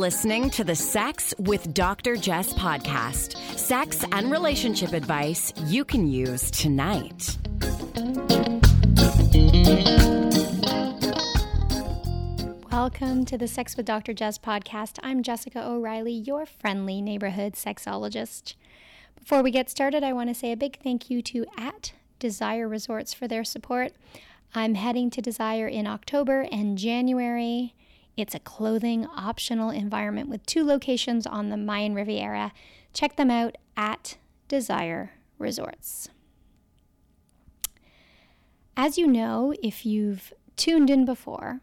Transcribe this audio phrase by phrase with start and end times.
[0.00, 2.16] listening to the Sex with Dr.
[2.16, 3.36] Jess podcast.
[3.58, 7.36] Sex and relationship advice you can use tonight.
[12.72, 14.14] Welcome to the Sex with Dr.
[14.14, 14.98] Jess podcast.
[15.02, 18.54] I'm Jessica O'Reilly, your friendly neighborhood sexologist.
[19.18, 22.66] Before we get started, I want to say a big thank you to at Desire
[22.66, 23.92] Resorts for their support.
[24.54, 27.74] I'm heading to Desire in October and January.
[28.20, 32.52] It's a clothing optional environment with two locations on the Mayan Riviera.
[32.92, 36.10] Check them out at Desire Resorts.
[38.76, 41.60] As you know, if you've tuned in before,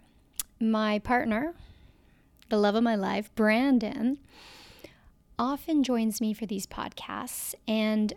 [0.60, 1.54] my partner,
[2.50, 4.18] the love of my life, Brandon,
[5.38, 7.54] often joins me for these podcasts.
[7.68, 8.14] And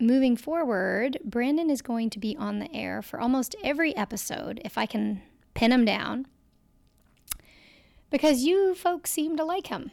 [0.00, 4.76] moving forward, Brandon is going to be on the air for almost every episode if
[4.76, 5.22] I can
[5.54, 6.26] pin him down
[8.10, 9.90] because you folks seem to like him.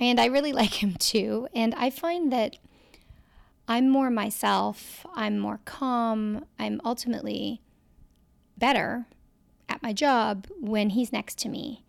[0.00, 1.48] And I really like him too.
[1.54, 2.56] And I find that
[3.68, 7.62] I'm more myself, I'm more calm, I'm ultimately
[8.56, 9.06] better
[9.68, 11.84] at my job when he's next to me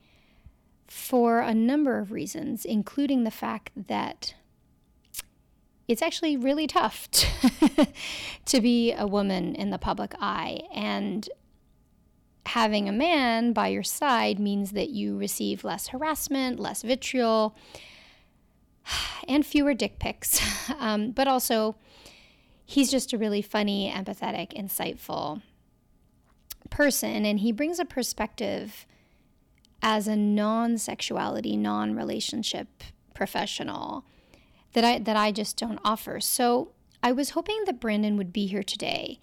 [0.88, 4.33] for a number of reasons, including the fact that
[5.88, 7.88] it's actually really tough to,
[8.45, 10.61] to be a woman in the public eye.
[10.73, 11.30] And
[12.48, 17.56] having a man by your side means that you receive less harassment, less vitriol,
[19.28, 20.39] and fewer dick pics.
[20.80, 21.78] Um, but also,
[22.66, 25.42] he's just a really funny, empathetic, insightful
[26.70, 28.86] person, and he brings a perspective
[29.82, 34.04] as a non sexuality, non relationship professional
[34.73, 36.20] that I, that I just don't offer.
[36.20, 39.20] So I was hoping that Brandon would be here today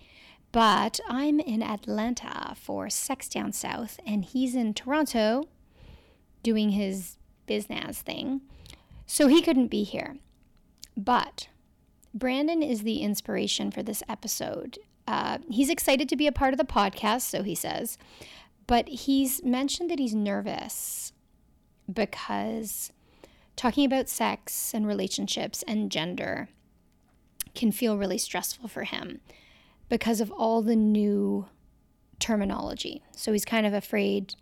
[0.55, 5.49] but I'm in Atlanta for Sex Down South, and he's in Toronto
[6.45, 7.17] doing his
[7.47, 8.41] business thing.
[9.05, 10.19] So he couldn't be here.
[10.97, 11.49] But
[12.15, 14.79] Brandon is the inspiration for this episode.
[15.09, 17.99] Uh, he's excited to be a part of the podcast, so he says,
[18.69, 21.13] but he's mentioned that he's nervous
[21.93, 22.93] because
[23.57, 26.49] talking about sex and relationships and gender
[27.57, 29.21] can feel really stressful for him
[29.89, 31.47] because of all the new
[32.19, 33.03] terminology.
[33.13, 34.35] So he's kind of afraid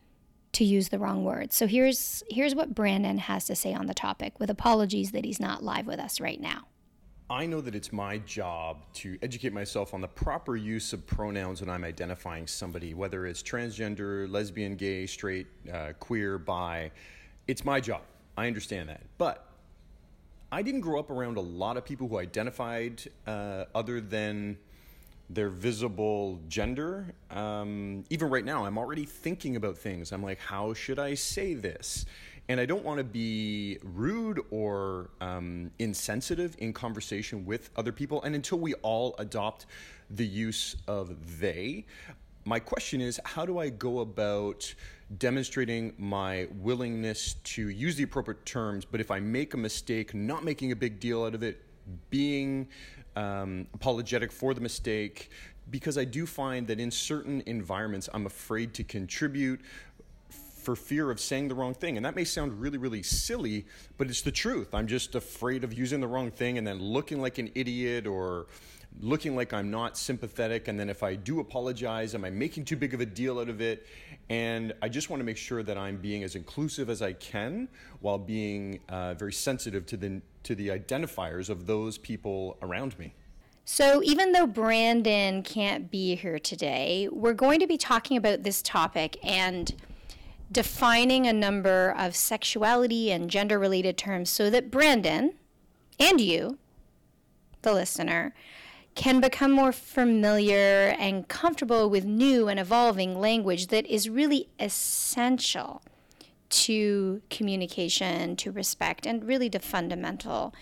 [0.53, 1.53] to use the wrong word.
[1.53, 5.41] So here's here's what Brandon has to say on the topic with apologies that he's
[5.41, 6.67] not live with us right now.
[7.31, 11.63] I know that it's my job to educate myself on the proper use of pronouns
[11.63, 16.91] when I'm identifying somebody, whether it's transgender, lesbian, gay, straight, uh, queer, bi.
[17.49, 18.03] It's my job.
[18.37, 19.01] I understand that.
[19.17, 19.47] But
[20.51, 24.59] I didn't grow up around a lot of people who identified uh, other than
[25.35, 27.15] their visible gender.
[27.31, 30.13] Um, even right now, I'm already thinking about things.
[30.13, 32.07] I'm like, how should I say this?
[32.49, 38.23] And I don't want to be rude or um, insensitive in conversation with other people.
[38.23, 39.67] And until we all adopt
[40.11, 41.87] the use of they,
[42.45, 44.75] my question is how do I go about
[45.19, 50.45] demonstrating my willingness to use the appropriate terms, but if I make a mistake, not
[50.45, 51.61] making a big deal out of it,
[52.11, 52.69] being
[53.17, 55.31] um, apologetic for the mistake
[55.71, 59.61] because I do find that in certain environments, I'm afraid to contribute
[60.29, 61.97] for fear of saying the wrong thing.
[61.97, 63.67] And that may sound really, really silly,
[63.99, 64.75] but it's the truth.
[64.75, 68.47] I'm just afraid of using the wrong thing and then looking like an idiot or
[69.01, 70.69] looking like I'm not sympathetic.
[70.69, 73.49] And then if I do apologize, am I making too big of a deal out
[73.49, 73.87] of it?
[74.29, 77.69] And I just want to make sure that I'm being as inclusive as I can
[78.01, 83.15] while being uh, very sensitive to the, to the identifiers of those people around me.
[83.65, 88.61] So, even though Brandon can't be here today, we're going to be talking about this
[88.61, 89.73] topic and
[90.51, 95.35] defining a number of sexuality and gender related terms so that Brandon
[95.99, 96.59] and you,
[97.63, 98.35] the listener,
[98.95, 105.83] can become more familiar and comfortable with new and evolving language that is really essential
[106.51, 110.55] to communication, to respect, and really to fundamental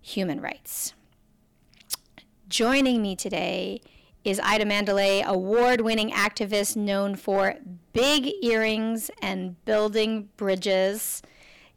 [0.00, 0.94] human rights.
[2.48, 3.80] Joining me today
[4.24, 7.54] is Aida Manduley, award winning activist known for
[7.92, 11.22] big earrings and building bridges.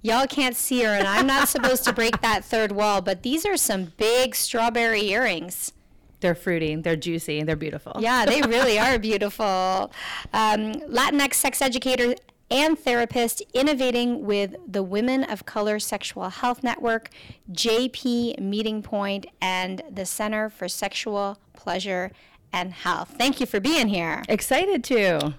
[0.01, 3.45] Y'all can't see her, and I'm not supposed to break that third wall, but these
[3.45, 5.73] are some big strawberry earrings.
[6.21, 7.97] They're fruity, they're juicy, they're beautiful.
[7.99, 9.91] Yeah, they really are beautiful.
[10.33, 12.15] Um, Latinx sex educator
[12.49, 17.09] and therapist innovating with the Women of Color Sexual Health Network,
[17.51, 22.11] JP Meeting Point, and the Center for Sexual Pleasure
[22.51, 23.15] and Health.
[23.17, 24.23] Thank you for being here.
[24.27, 25.33] Excited to.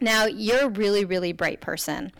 [0.00, 2.10] Now, you're a really, really bright person.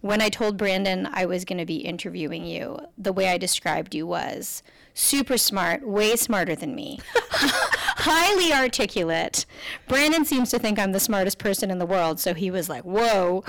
[0.00, 3.94] when I told Brandon I was going to be interviewing you, the way I described
[3.94, 4.62] you was
[4.94, 9.44] super smart, way smarter than me, highly articulate.
[9.88, 12.84] Brandon seems to think I'm the smartest person in the world, so he was like,
[12.84, 13.44] "Whoa,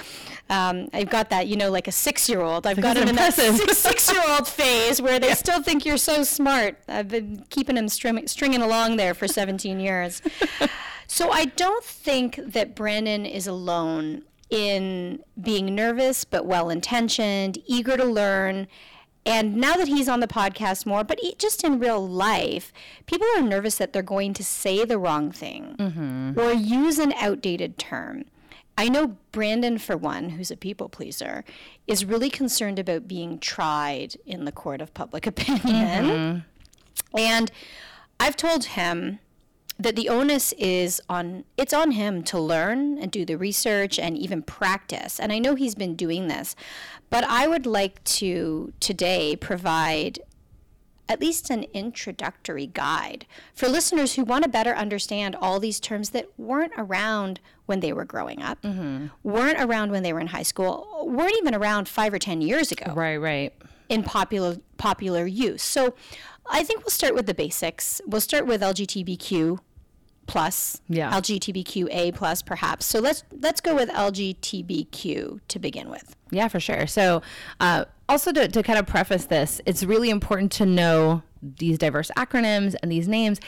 [0.50, 2.66] um, I've got that, you know, like a six-year-old.
[2.66, 6.78] I've got him in that six, six-year-old phase where they still think you're so smart.
[6.88, 10.22] I've been keeping him string, stringing along there for 17 years."
[11.08, 17.98] So I don't think that Brandon is alone in being nervous but well intentioned, eager
[17.98, 18.68] to learn.
[19.26, 22.72] And now that he's on the podcast more, but just in real life,
[23.08, 26.40] people are nervous that they're going to say the wrong thing mm-hmm.
[26.40, 28.26] or use an outdated term.
[28.78, 31.44] I know Brandon, for one, who's a people pleaser,
[31.88, 35.64] is really concerned about being tried in the court of public opinion.
[35.64, 37.18] Mm-hmm.
[37.18, 37.52] And
[38.20, 39.20] I've told him
[39.78, 44.18] that the onus is on it's on him to learn and do the research and
[44.18, 46.56] even practice and i know he's been doing this
[47.10, 50.20] but i would like to today provide
[51.08, 56.10] at least an introductory guide for listeners who want to better understand all these terms
[56.12, 59.08] that weren't around when they were growing up mm-hmm.
[59.24, 62.72] weren't around when they were in high school weren't even around five or ten years
[62.72, 63.54] ago Right, right.
[63.90, 65.64] in popular popular use.
[65.64, 65.96] So
[66.50, 68.02] I think we'll start with the basics.
[68.06, 69.60] We'll start with LGBTQ
[70.28, 71.12] plus, Yeah.
[71.12, 72.86] LGBTQA plus perhaps.
[72.86, 76.16] So let's let's go with LGBTQ to begin with.
[76.32, 76.88] Yeah, for sure.
[76.88, 77.22] So,
[77.60, 82.10] uh, also to, to kind of preface this, it's really important to know these diverse
[82.18, 83.40] acronyms and these names.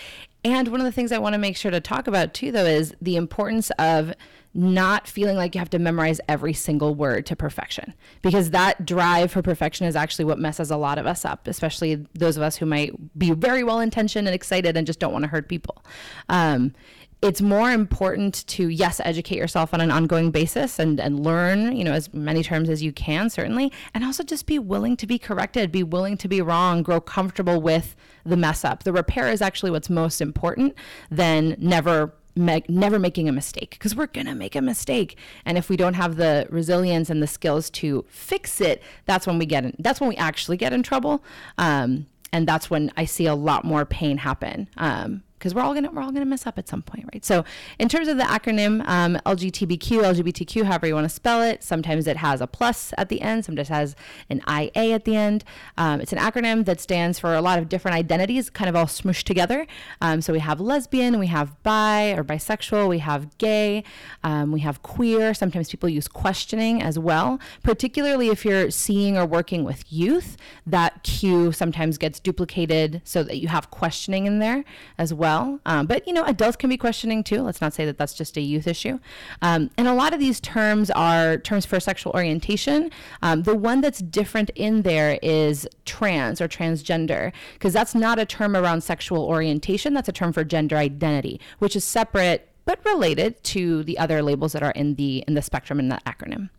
[0.43, 2.65] And one of the things I want to make sure to talk about too, though,
[2.65, 4.13] is the importance of
[4.53, 7.93] not feeling like you have to memorize every single word to perfection.
[8.21, 12.07] Because that drive for perfection is actually what messes a lot of us up especially
[12.15, 15.23] those of us who might be very well intentioned and excited and just don't want
[15.23, 15.83] to hurt people.
[16.29, 16.73] Um,
[17.21, 21.83] it's more important to yes educate yourself on an ongoing basis and and learn you
[21.83, 25.17] know as many terms as you can certainly and also just be willing to be
[25.17, 27.95] corrected be willing to be wrong grow comfortable with
[28.27, 28.83] the mess up.
[28.83, 30.75] The repair is actually what's most important
[31.09, 35.17] than never make, never making a mistake because we're gonna make a mistake.
[35.45, 39.39] And if we don't have the resilience and the skills to fix it that's when
[39.39, 41.23] we get in that's when we actually get in trouble
[41.57, 45.73] um, and that's when i see a lot more pain happen um, because we're all
[45.73, 47.23] gonna we're all gonna mess up at some point, right?
[47.23, 47.45] So,
[47.79, 52.07] in terms of the acronym um, LGBTQ, LGBTQ, however you want to spell it, sometimes
[52.07, 53.95] it has a plus at the end, sometimes it has
[54.29, 55.43] an IA at the end.
[55.77, 58.85] Um, it's an acronym that stands for a lot of different identities, kind of all
[58.85, 59.67] smushed together.
[60.01, 63.83] Um, so we have lesbian, we have bi or bisexual, we have gay,
[64.23, 65.33] um, we have queer.
[65.33, 70.37] Sometimes people use questioning as well, particularly if you're seeing or working with youth.
[70.65, 74.63] That Q sometimes gets duplicated so that you have questioning in there
[74.97, 75.26] as well.
[75.65, 77.41] Um, but you know, adults can be questioning too.
[77.41, 78.99] Let's not say that that's just a youth issue.
[79.41, 82.91] Um, and a lot of these terms are terms for sexual orientation.
[83.21, 88.25] Um, the one that's different in there is trans or transgender, because that's not a
[88.25, 89.93] term around sexual orientation.
[89.93, 94.51] That's a term for gender identity, which is separate but related to the other labels
[94.51, 96.49] that are in the in the spectrum in that acronym.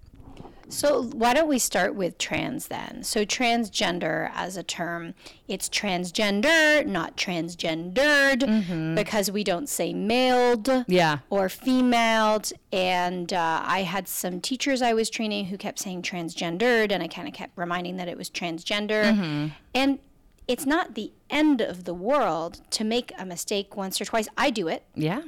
[0.71, 3.03] So why don't we start with trans then?
[3.03, 5.15] So transgender as a term,
[5.47, 11.19] it's transgender, not transgendered, because we don't say maled Yeah.
[11.31, 12.53] or femaled.
[12.73, 17.09] And uh, I had some teachers I was training who kept saying transgendered, and I
[17.09, 19.51] kind of kept reminding that it was transgender.
[19.75, 19.99] And
[20.47, 24.29] it's not the end of the world to make a mistake once or twice.
[24.37, 25.23] I do it, Yeah.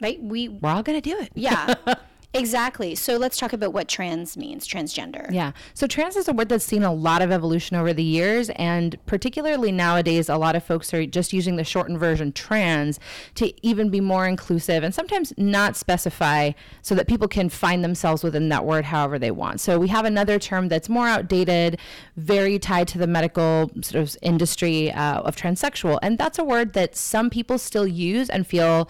[0.00, 0.22] right?
[0.22, 1.30] We, We're all gonna do it.
[1.34, 1.74] yeah,
[2.38, 2.94] exactly.
[2.94, 5.30] So let's talk about what trans means, transgender.
[5.32, 5.52] Yeah.
[5.74, 8.50] So trans is a word that's seen a lot of evolution over the years.
[8.50, 13.00] And particularly nowadays, a lot of folks are just using the shortened version trans
[13.34, 16.52] to even be more inclusive and sometimes not specify
[16.82, 19.60] so that people can find themselves within that word however they want.
[19.60, 21.78] So we have another term that's more outdated,
[22.16, 25.98] very tied to the medical sort of industry uh, of transsexual.
[26.02, 28.88] And that's a word that some people still use and feel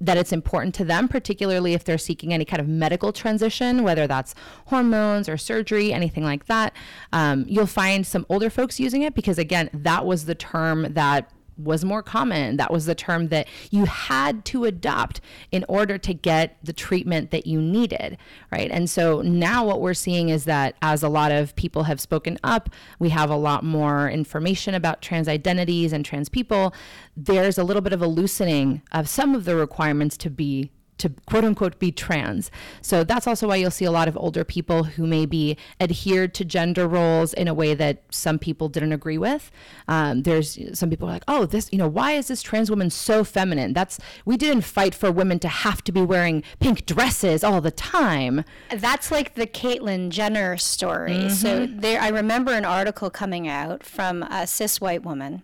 [0.00, 4.06] that it's important to them, particularly if they're seeking any kind of medical transition, whether
[4.06, 4.34] that's
[4.66, 6.74] hormones or surgery, anything like that.
[7.12, 11.30] Um, you'll find some older folks using it because, again, that was the term that
[11.56, 12.56] was more common.
[12.56, 15.20] That was the term that you had to adopt
[15.52, 18.18] in order to get the treatment that you needed,
[18.50, 18.70] right?
[18.70, 22.38] And so now what we're seeing is that as a lot of people have spoken
[22.42, 26.74] up, we have a lot more information about trans identities and trans people.
[27.16, 31.10] There's a little bit of a loosening of some of the requirements to be to
[31.26, 32.50] quote unquote be trans.
[32.80, 36.44] So that's also why you'll see a lot of older people who maybe adhered to
[36.44, 39.50] gender roles in a way that some people didn't agree with.
[39.88, 42.90] Um, there's some people are like, oh, this, you know, why is this trans woman
[42.90, 43.72] so feminine?
[43.72, 47.70] That's, we didn't fight for women to have to be wearing pink dresses all the
[47.70, 48.44] time.
[48.70, 51.28] That's like the Caitlyn Jenner story.
[51.30, 55.42] So there, I remember an article coming out from a cis white woman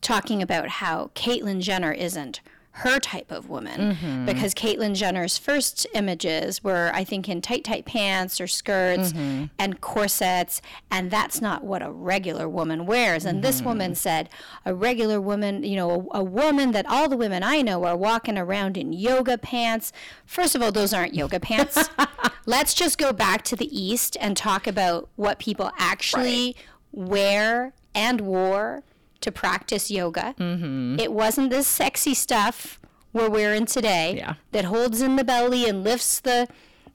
[0.00, 2.40] talking about how Caitlyn Jenner isn't
[2.76, 4.26] her type of woman mm-hmm.
[4.26, 9.46] because Caitlyn Jenner's first images were, I think, in tight, tight pants or skirts mm-hmm.
[9.58, 13.24] and corsets, and that's not what a regular woman wears.
[13.24, 13.68] And this mm-hmm.
[13.68, 14.28] woman said,
[14.66, 17.96] a regular woman, you know, a, a woman that all the women I know are
[17.96, 19.90] walking around in yoga pants.
[20.26, 21.88] First of all, those aren't yoga pants.
[22.44, 26.56] Let's just go back to the East and talk about what people actually
[26.92, 28.82] wear and wore
[29.26, 30.34] to practice yoga.
[30.38, 30.98] Mm-hmm.
[30.98, 32.80] It wasn't this sexy stuff
[33.12, 34.34] we're wearing today Yeah.
[34.52, 36.48] that holds in the belly and lifts the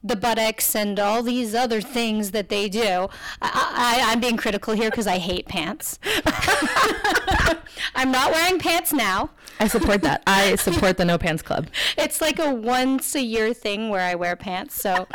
[0.03, 3.07] the buttocks and all these other things that they do.
[3.39, 5.99] I, I, I'm being critical here because I hate pants.
[7.95, 9.29] I'm not wearing pants now.
[9.59, 10.23] I support that.
[10.25, 11.67] I support the No Pants Club.
[11.99, 14.81] It's like a once a year thing where I wear pants.
[14.81, 15.07] So,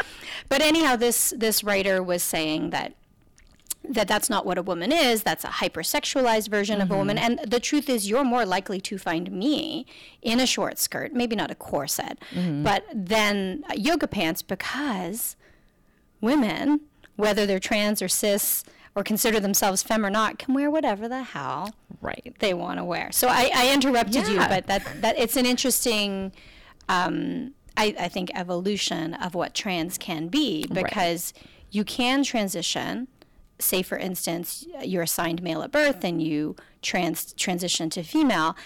[0.49, 2.94] but anyhow, this this writer was saying that
[3.90, 5.23] that that's not what a woman is.
[5.23, 7.19] That's a hypersexualized version of a woman.
[7.19, 9.87] And the truth is, you're more likely to find me
[10.23, 15.37] in a short skirt, maybe not a corset, but then yoga pants because
[16.21, 16.81] women,
[17.16, 18.64] whether they're trans or cis
[18.95, 22.35] or consider themselves femme or not, can wear whatever the hell Right.
[22.38, 23.12] they want to wear.
[23.12, 26.33] So I, I interrupted you, but that that it's an interesting,
[26.88, 31.35] um, I, I think, evolution of what trans can be because
[31.71, 33.09] you can transition.
[33.58, 38.56] Say, for instance, you're assigned male at birth and you trans transition to female,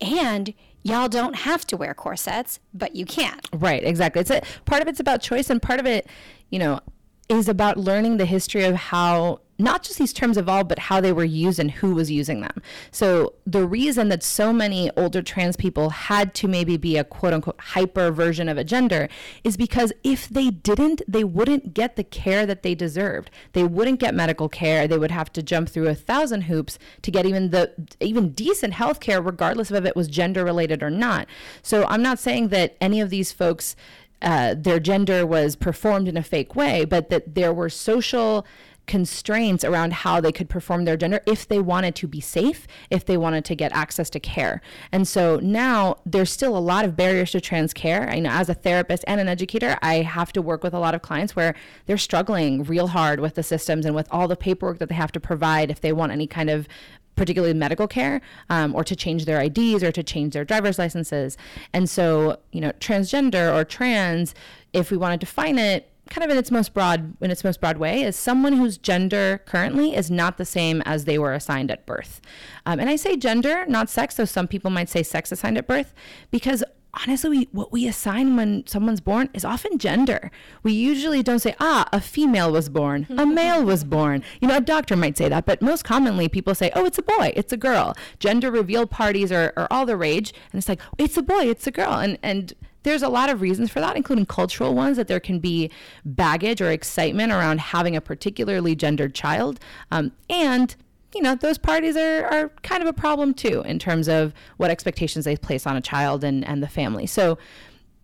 [0.00, 3.38] and y'all don't have to wear corsets, but you can.
[3.52, 4.20] Right, exactly.
[4.20, 6.06] It's a part of it's about choice and part of it,
[6.48, 6.80] you know,
[7.28, 11.12] is about learning the history of how not just these terms evolved, but how they
[11.12, 12.62] were used and who was using them.
[12.90, 17.32] So the reason that so many older trans people had to maybe be a quote
[17.32, 19.08] unquote hyper version of a gender
[19.44, 23.30] is because if they didn't, they wouldn't get the care that they deserved.
[23.52, 24.88] They wouldn't get medical care.
[24.88, 28.74] They would have to jump through a thousand hoops to get even the even decent
[28.74, 31.26] health care, regardless of if it was gender related or not.
[31.62, 33.76] So I'm not saying that any of these folks
[34.22, 38.46] uh, their gender was performed in a fake way, but that there were social
[38.90, 43.04] constraints around how they could perform their gender if they wanted to be safe, if
[43.04, 44.60] they wanted to get access to care.
[44.90, 48.10] And so now there's still a lot of barriers to trans care.
[48.10, 50.96] I know as a therapist and an educator, I have to work with a lot
[50.96, 51.54] of clients where
[51.86, 55.12] they're struggling real hard with the systems and with all the paperwork that they have
[55.12, 56.66] to provide if they want any kind of
[57.14, 61.36] particularly medical care um, or to change their IDs or to change their driver's licenses.
[61.72, 64.34] And so, you know, transgender or trans,
[64.72, 67.60] if we want to define it kind of in its most broad in its most
[67.60, 71.70] broad way is someone whose gender currently is not the same as they were assigned
[71.70, 72.20] at birth.
[72.66, 75.66] Um, and i say gender not sex so some people might say sex assigned at
[75.66, 75.94] birth
[76.30, 76.62] because
[76.94, 80.30] honestly we, what we assign when someone's born is often gender.
[80.64, 84.22] We usually don't say ah a female was born a male was born.
[84.40, 87.02] You know a doctor might say that but most commonly people say oh it's a
[87.02, 87.94] boy it's a girl.
[88.18, 91.66] Gender reveal parties are, are all the rage and it's like it's a boy it's
[91.66, 95.08] a girl and and there's a lot of reasons for that, including cultural ones, that
[95.08, 95.70] there can be
[96.04, 99.60] baggage or excitement around having a particularly gendered child.
[99.90, 100.74] Um, and,
[101.14, 104.70] you know, those parties are, are kind of a problem too in terms of what
[104.70, 107.06] expectations they place on a child and, and the family.
[107.06, 107.38] So,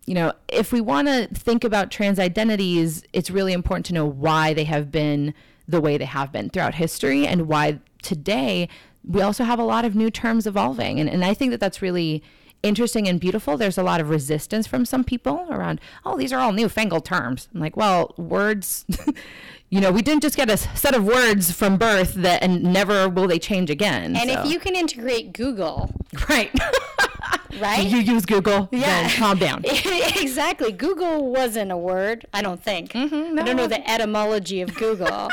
[0.05, 4.05] you know, if we want to think about trans identities, it's really important to know
[4.05, 5.33] why they have been
[5.67, 8.69] the way they have been throughout history and why today
[9.03, 10.99] we also have a lot of new terms evolving.
[10.99, 12.23] And, and I think that that's really
[12.63, 13.57] interesting and beautiful.
[13.57, 17.47] There's a lot of resistance from some people around, oh, these are all newfangled terms.
[17.53, 18.85] I'm like, well, words,
[19.69, 23.07] you know, we didn't just get a set of words from birth that and never
[23.09, 24.15] will they change again.
[24.15, 25.91] And so- if you can integrate Google,
[26.29, 26.51] right,
[27.61, 27.85] right?
[27.85, 28.79] you use Google, Yeah.
[29.03, 29.63] then calm down.
[29.65, 30.71] exactly.
[30.71, 32.91] Google wasn't a word, I don't think.
[32.91, 35.29] Mm-hmm, I don't know the etymology of Google.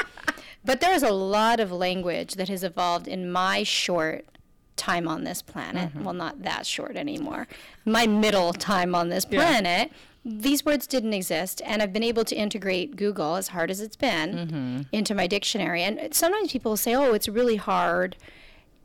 [0.64, 4.26] but there's a lot of language that has evolved in my short
[4.76, 5.90] time on this planet.
[5.90, 6.04] Mm-hmm.
[6.04, 7.46] Well, not that short anymore.
[7.84, 9.90] My middle time on this planet.
[10.26, 13.94] These words didn't exist, and I've been able to integrate Google, as hard as it's
[13.94, 14.82] been, mm-hmm.
[14.90, 15.82] into my dictionary.
[15.82, 18.16] And sometimes people say, oh, it's really hard.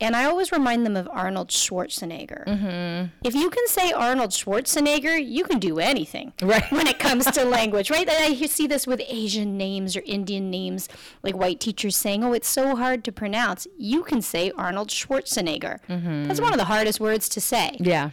[0.00, 3.10] And I always remind them of Arnold Schwarzenegger.
[3.22, 6.32] If you can say Arnold Schwarzenegger, you can do anything.
[6.40, 6.70] Right.
[6.72, 8.08] When it comes to language, right?
[8.08, 10.88] I see this with Asian names or Indian names,
[11.22, 13.66] like white teachers saying, oh, it's so hard to pronounce.
[13.76, 15.78] You can say Arnold Schwarzenegger.
[16.26, 17.76] That's one of the hardest words to say.
[17.78, 18.10] Yeah.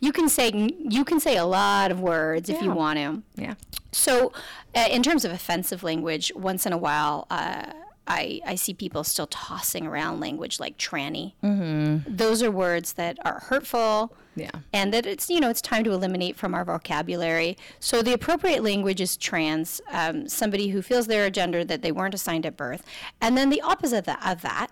[0.00, 3.22] You can say you can say a lot of words if you want to.
[3.36, 3.54] Yeah.
[3.92, 4.32] So,
[4.74, 7.72] uh, in terms of offensive language, once in a while, uh,
[8.06, 11.34] I, I see people still tossing around language like tranny.
[11.42, 12.14] Mm-hmm.
[12.14, 14.14] Those are words that are hurtful.
[14.36, 14.50] Yeah.
[14.72, 17.56] And that it's you know it's time to eliminate from our vocabulary.
[17.80, 21.90] So the appropriate language is trans, um, somebody who feels they're a gender that they
[21.90, 22.84] weren't assigned at birth,
[23.22, 24.70] and then the opposite of that, of that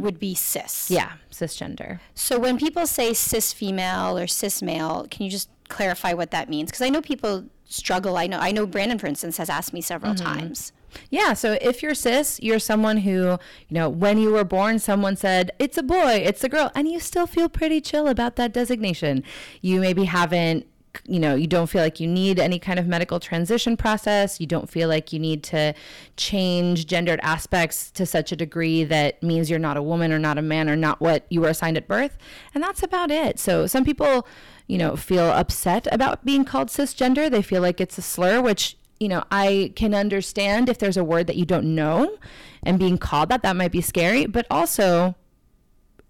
[0.00, 0.90] would be cis.
[0.90, 1.14] Yeah.
[1.32, 1.98] Cisgender.
[2.14, 6.48] So when people say cis female or cis male, can you just clarify what that
[6.48, 6.70] means?
[6.70, 8.16] Because I know people struggle.
[8.16, 10.72] I know I know Brandon, for instance, has asked me several times.
[11.08, 13.38] Yeah, so if you're cis, you're someone who, you
[13.70, 17.00] know, when you were born, someone said, it's a boy, it's a girl, and you
[17.00, 19.22] still feel pretty chill about that designation.
[19.60, 20.66] You maybe haven't,
[21.06, 24.40] you know, you don't feel like you need any kind of medical transition process.
[24.40, 25.72] You don't feel like you need to
[26.16, 30.36] change gendered aspects to such a degree that means you're not a woman or not
[30.36, 32.18] a man or not what you were assigned at birth.
[32.54, 33.38] And that's about it.
[33.38, 34.26] So some people,
[34.66, 37.30] you know, feel upset about being called cisgender.
[37.30, 41.04] They feel like it's a slur, which you know, I can understand if there's a
[41.04, 42.18] word that you don't know
[42.62, 45.14] and being called that, that might be scary, but also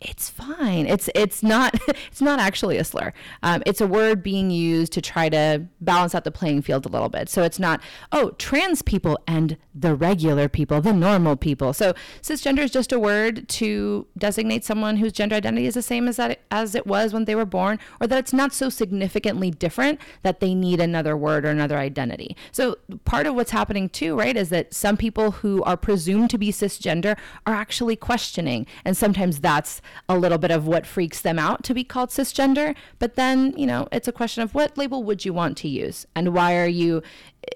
[0.00, 0.86] it's fine.
[0.86, 3.12] It's it's not it's not actually a slur.
[3.42, 6.88] Um, it's a word being used to try to balance out the playing field a
[6.88, 7.28] little bit.
[7.28, 11.72] So it's not oh trans people and the regular people, the normal people.
[11.72, 11.92] So
[12.22, 16.16] cisgender is just a word to designate someone whose gender identity is the same as
[16.16, 20.00] that as it was when they were born, or that it's not so significantly different
[20.22, 22.36] that they need another word or another identity.
[22.52, 26.38] So part of what's happening too, right, is that some people who are presumed to
[26.38, 31.38] be cisgender are actually questioning, and sometimes that's a little bit of what freaks them
[31.38, 32.74] out to be called cisgender.
[32.98, 36.06] But then, you know, it's a question of what label would you want to use
[36.14, 37.02] and why are you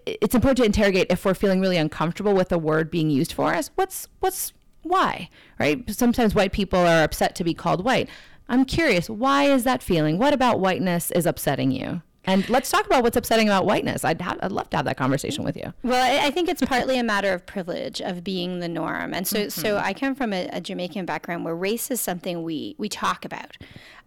[0.07, 3.55] it's important to interrogate if we're feeling really uncomfortable with a word being used for
[3.55, 3.71] us.
[3.75, 5.29] What's what's why?
[5.59, 5.89] Right?
[5.91, 8.09] Sometimes white people are upset to be called white.
[8.49, 10.19] I'm curious, why is that feeling?
[10.19, 12.03] What about whiteness is upsetting you?
[12.27, 14.05] And let's talk about what's upsetting about whiteness.
[14.05, 15.73] I'd, ha- I'd love to have that conversation with you.
[15.83, 19.27] Well, I, I think it's partly a matter of privilege of being the norm, and
[19.29, 22.89] so so I come from a, a Jamaican background where race is something we we
[22.89, 23.57] talk about.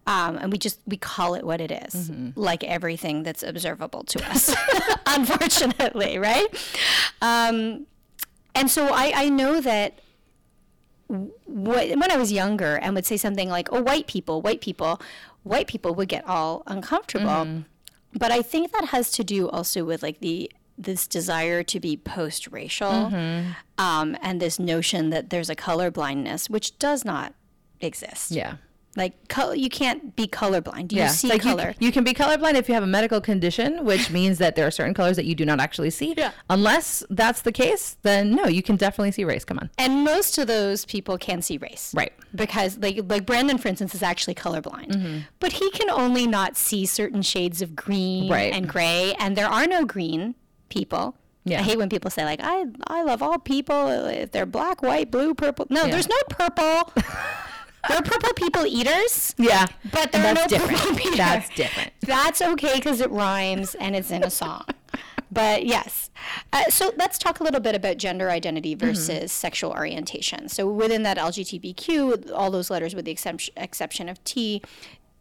[0.06, 4.30] Um, and we just we call it what it is, like everything that's observable to
[4.30, 4.54] us,
[5.06, 6.46] unfortunately, right?
[7.20, 7.86] Um,
[8.54, 9.98] and so I, I know that
[11.08, 15.00] w- when I was younger and would say something like, "Oh, white people, white people,"
[15.42, 17.64] white people would get all uncomfortable.
[18.12, 21.96] But I think that has to do also with like the this desire to be
[21.96, 23.12] post-racial,
[23.78, 27.34] um, and this notion that there's a color blindness, which does not
[27.80, 28.30] exist.
[28.30, 28.54] Yeah.
[28.98, 30.92] Like col- you can't be colorblind.
[30.92, 31.08] You Yeah.
[31.08, 31.74] see like you- color.
[31.78, 34.70] You, can be colorblind if you have a medical condition, which means that there are
[34.70, 36.14] certain colors that you do not actually see.
[36.16, 36.32] Yeah.
[36.50, 39.44] Unless that's the case, then no, you can definitely see race.
[39.44, 39.70] Come on.
[39.78, 41.92] and most of those people can see race.
[41.96, 42.12] Right.
[42.34, 44.90] Because like like Brandon for instance is actually colorblind.
[44.92, 45.18] Mm-hmm.
[45.40, 48.52] But he can only not see certain shades of green Right.
[48.52, 50.34] and gray and there are no green
[50.68, 51.14] people.
[51.44, 51.60] Yeah.
[51.60, 53.86] I hate when people say like I I love all people
[54.22, 55.66] if they're black, white, blue, purple.
[55.70, 55.92] No, Yeah.
[55.92, 56.92] there's no purple.
[57.88, 59.34] there are purple people eaters.
[59.38, 59.66] Yeah.
[59.90, 60.78] But there are that's no different.
[60.80, 61.16] purple people.
[61.16, 61.92] That's different.
[62.00, 64.64] That's okay because it rhymes and it's in a song.
[65.30, 66.08] But yes.
[66.54, 68.86] Uh, so let's talk a little bit about gender identity Mm-hmm.
[68.86, 70.48] versus sexual orientation.
[70.48, 74.62] So within that LGBTQ, all those letters with the exception, exception of T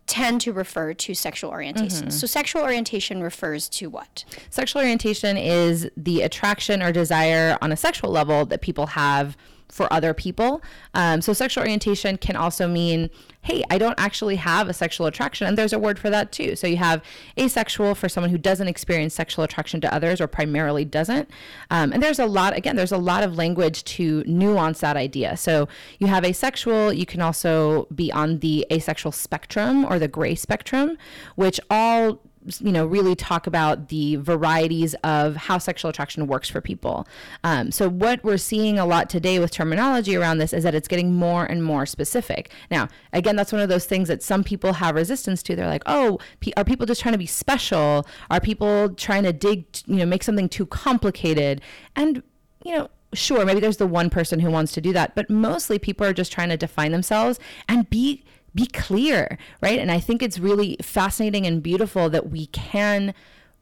[0.05, 2.03] tend to refer to sexual orientation.
[2.07, 2.09] Mm-hmm.
[2.11, 4.23] So sexual orientation refers to what?
[4.49, 9.35] Sexual orientation is the attraction or desire on a sexual level that people have
[9.69, 10.61] for other people.
[10.93, 13.09] Um, so sexual orientation can also mean,
[13.41, 15.47] hey, I don't actually have a sexual attraction.
[15.47, 16.55] And there's a word for that too.
[16.55, 17.01] So you have
[17.39, 21.29] asexual for someone who doesn't experience sexual attraction to others or primarily doesn't.
[21.69, 25.37] Um, and there's a lot, again, there's a lot of language to nuance that idea.
[25.37, 25.67] So
[25.99, 30.97] you have asexual, you can also be on the asexual spectrum or the gray spectrum,
[31.35, 32.19] which all
[32.59, 37.07] you know really talk about the varieties of how sexual attraction works for people.
[37.43, 40.87] Um, so what we're seeing a lot today with terminology around this is that it's
[40.87, 42.51] getting more and more specific.
[42.71, 45.55] Now again that's one of those things that some people have resistance to.
[45.55, 46.19] They're like oh
[46.55, 48.07] are people just trying to be special?
[48.29, 51.61] Are people trying to dig you know make something too complicated?
[51.95, 52.23] And
[52.63, 55.79] you know sure maybe there's the one person who wants to do that but mostly
[55.79, 58.23] people are just trying to define themselves and be
[58.57, 59.79] be clear, right?
[59.79, 63.13] And I think it's really fascinating and beautiful that we can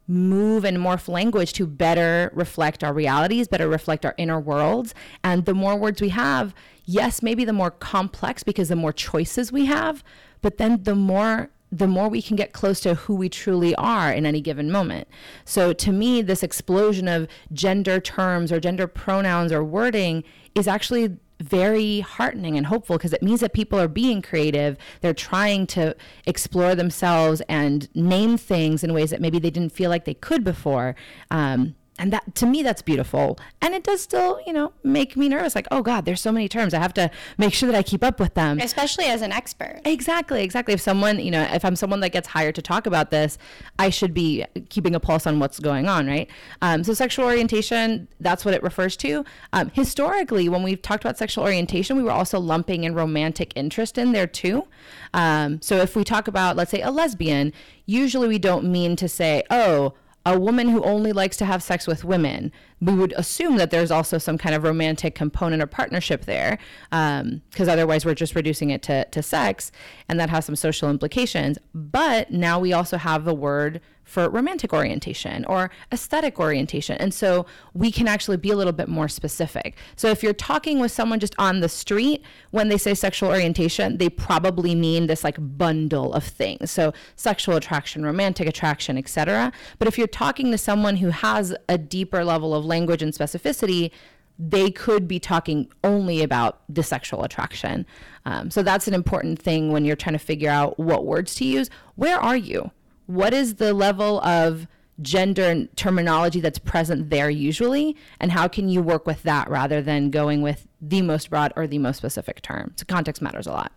[0.07, 4.93] move and morph language to better reflect our realities, better reflect our inner worlds.
[5.23, 6.55] And the more words we have,
[6.85, 10.03] yes, maybe the more complex because the more choices we have,
[10.41, 14.09] but then the more the more we can get close to who we truly are
[14.09, 15.09] in any given moment.
[15.43, 21.17] So to me, this explosion of gender terms or gender pronouns or wording is actually
[21.39, 24.77] very heartening and hopeful because it means that people are being creative.
[25.01, 25.95] They're trying to
[26.25, 30.43] explore themselves and name things in ways that maybe they didn't feel like they could
[30.43, 30.95] before.
[31.31, 33.39] Um, and that to me that's beautiful.
[33.61, 35.55] And it does still you know make me nervous.
[35.55, 36.73] Like oh god there's so many terms.
[36.73, 38.59] I have to make sure that i keep up with them.
[38.59, 39.81] Especially as an expert.
[39.85, 40.73] Exactly exactly.
[40.73, 43.37] If someone you know if i'm someone that gets hired to talk about this
[43.79, 46.29] i should be keeping a pulse on what's going on right?
[46.61, 49.23] Um, so sexual orientation that's what it refers to.
[49.53, 53.97] Um, historically when we've talked about sexual orientation we were also lumping in romantic interest
[53.97, 54.67] in there too.
[55.13, 57.53] Um, so if we talk about let's say a lesbian
[57.85, 59.93] usually we don't mean to say oh
[60.25, 63.91] a woman who only likes to have sex with women, we would assume that there's
[63.91, 66.57] also some kind of romantic component or partnership there,
[66.89, 69.71] because um, otherwise we're just reducing it to, to sex,
[70.09, 71.59] and that has some social implications.
[71.73, 76.95] But now we also have the word for romantic orientation or aesthetic orientation.
[76.97, 79.75] And so we can actually be a little bit more specific.
[79.95, 83.97] So if you're talking with someone just on the street, when they say sexual orientation,
[83.97, 86.71] they probably mean this like bundle of things.
[86.71, 89.51] So sexual attraction, romantic attraction, etc.
[89.79, 93.91] But if you're talking to someone who has a deeper level of language and specificity,
[94.37, 97.85] they could be talking only about the sexual attraction.
[98.25, 101.45] Um, so that's an important thing when you're trying to figure out what words to
[101.45, 101.69] use.
[101.95, 102.71] Where are you?
[103.07, 104.67] What is the level of
[105.01, 107.95] gender terminology that's present there usually?
[108.19, 111.67] And how can you work with that rather than going with the most broad or
[111.67, 112.73] the most specific term?
[112.77, 113.71] So context matters a lot.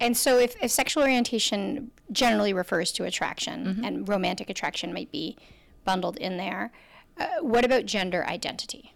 [0.00, 3.84] And so if, if sexual orientation generally refers to attraction mm-hmm.
[3.84, 5.36] and romantic attraction might be
[5.84, 6.72] bundled in there
[7.18, 8.92] uh, what about gender identity?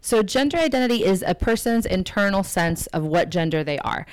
[0.00, 4.06] So, gender identity is a person's internal sense of what gender they are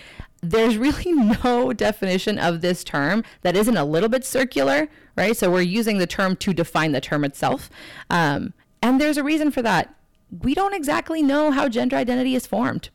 [0.52, 1.12] there's really
[1.44, 5.36] no definition of this term that isn't a little bit circular, right?
[5.36, 7.70] So we're using the term to define the term itself.
[8.10, 9.96] Um, and there's a reason for that.
[10.42, 12.90] We don't exactly know how gender identity is formed.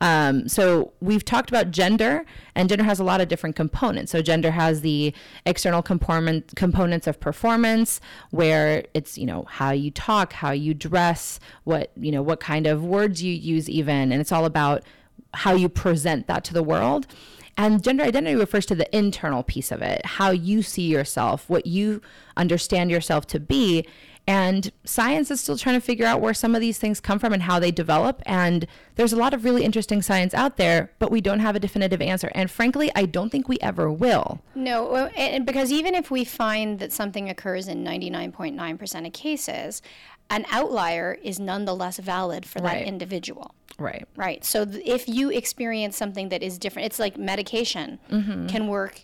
[0.00, 4.12] Um, so we've talked about gender, and gender has a lot of different components.
[4.12, 5.12] So gender has the
[5.44, 11.40] external component, components of performance, where it's you know how you talk, how you dress,
[11.64, 14.84] what you know what kind of words you use, even, and it's all about
[15.36, 17.06] how you present that to the world.
[17.58, 21.66] And gender identity refers to the internal piece of it, how you see yourself, what
[21.66, 22.02] you
[22.36, 23.86] understand yourself to be.
[24.28, 27.32] And science is still trying to figure out where some of these things come from
[27.32, 28.20] and how they develop.
[28.26, 31.60] And there's a lot of really interesting science out there, but we don't have a
[31.60, 32.30] definitive answer.
[32.34, 34.42] And frankly, I don't think we ever will.
[34.54, 35.08] No,
[35.44, 39.80] because even if we find that something occurs in 99.9% of cases,
[40.30, 42.80] an outlier is nonetheless valid for right.
[42.80, 43.54] that individual.
[43.78, 44.06] Right.
[44.16, 44.44] Right.
[44.44, 48.46] So th- if you experience something that is different, it's like medication mm-hmm.
[48.46, 49.02] can work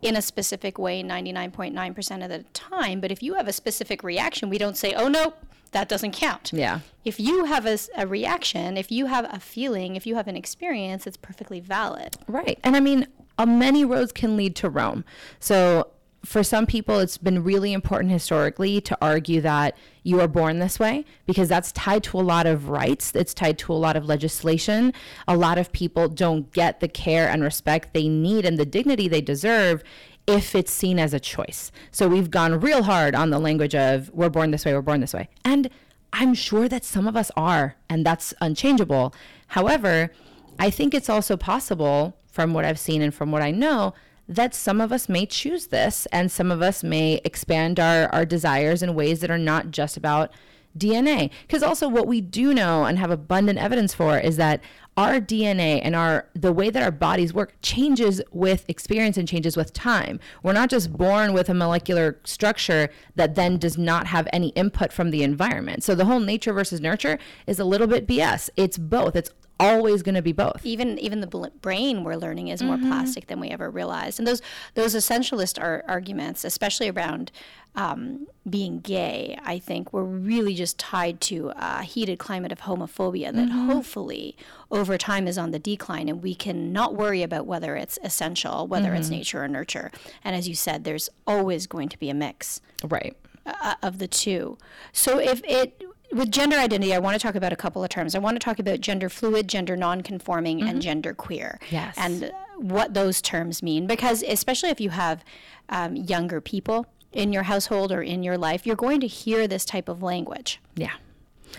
[0.00, 3.00] in a specific way 99.9% of the time.
[3.00, 5.34] But if you have a specific reaction, we don't say, oh, no,
[5.72, 6.50] that doesn't count.
[6.52, 6.80] Yeah.
[7.04, 10.36] If you have a, a, reaction, if you have a feeling, if you have an
[10.36, 12.16] experience, it's perfectly valid.
[12.26, 12.58] Right.
[12.62, 15.04] And I mean, uh, many roads can lead to Rome.
[15.40, 15.88] So
[16.24, 20.78] for some people, it's been really important historically to argue that you are born this
[20.78, 23.14] way because that's tied to a lot of rights.
[23.14, 24.92] It's tied to a lot of legislation.
[25.28, 29.06] A lot of people don't get the care and respect they need and the dignity
[29.06, 29.84] they deserve
[30.26, 31.72] if it's seen as a choice.
[31.90, 35.00] So we've gone real hard on the language of we're born this way, we're born
[35.00, 35.28] this way.
[35.44, 35.70] And
[36.12, 39.14] I'm sure that some of us are, and that's unchangeable.
[39.48, 40.12] However,
[40.58, 43.94] I think it's also possible, from what I've seen and from what I know,
[44.28, 48.26] that some of us may choose this and some of us may expand our, our
[48.26, 50.30] desires in ways that are not just about
[50.76, 51.30] DNA.
[51.42, 54.60] Because also what we do know and have abundant evidence for is that
[54.96, 59.56] our DNA and our the way that our bodies work changes with experience and changes
[59.56, 60.18] with time.
[60.42, 64.92] We're not just born with a molecular structure that then does not have any input
[64.92, 65.84] from the environment.
[65.84, 68.50] So the whole nature versus nurture is a little bit BS.
[68.56, 69.14] It's both.
[69.14, 69.30] It's
[69.60, 70.64] always going to be both.
[70.64, 72.88] Even even the brain we're learning is more mm-hmm.
[72.88, 74.18] plastic than we ever realized.
[74.18, 74.42] And those
[74.74, 77.32] those essentialist ar- arguments, especially around
[77.74, 83.32] um, being gay, I think were really just tied to a heated climate of homophobia
[83.32, 83.70] that mm-hmm.
[83.70, 84.36] hopefully
[84.70, 88.66] over time is on the decline, and we can not worry about whether it's essential,
[88.66, 88.96] whether mm-hmm.
[88.96, 89.92] it's nature or nurture.
[90.24, 93.16] And as you said, there's always going to be a mix, right,
[93.46, 94.58] uh, of the two.
[94.92, 98.14] So if it with gender identity, I want to talk about a couple of terms.
[98.14, 100.68] I want to talk about gender fluid, gender non-conforming, mm-hmm.
[100.68, 101.58] and gender queer.
[101.70, 101.94] Yes.
[101.98, 105.24] And what those terms mean, because especially if you have
[105.68, 109.64] um, younger people in your household or in your life, you're going to hear this
[109.64, 110.60] type of language.
[110.74, 110.92] Yeah.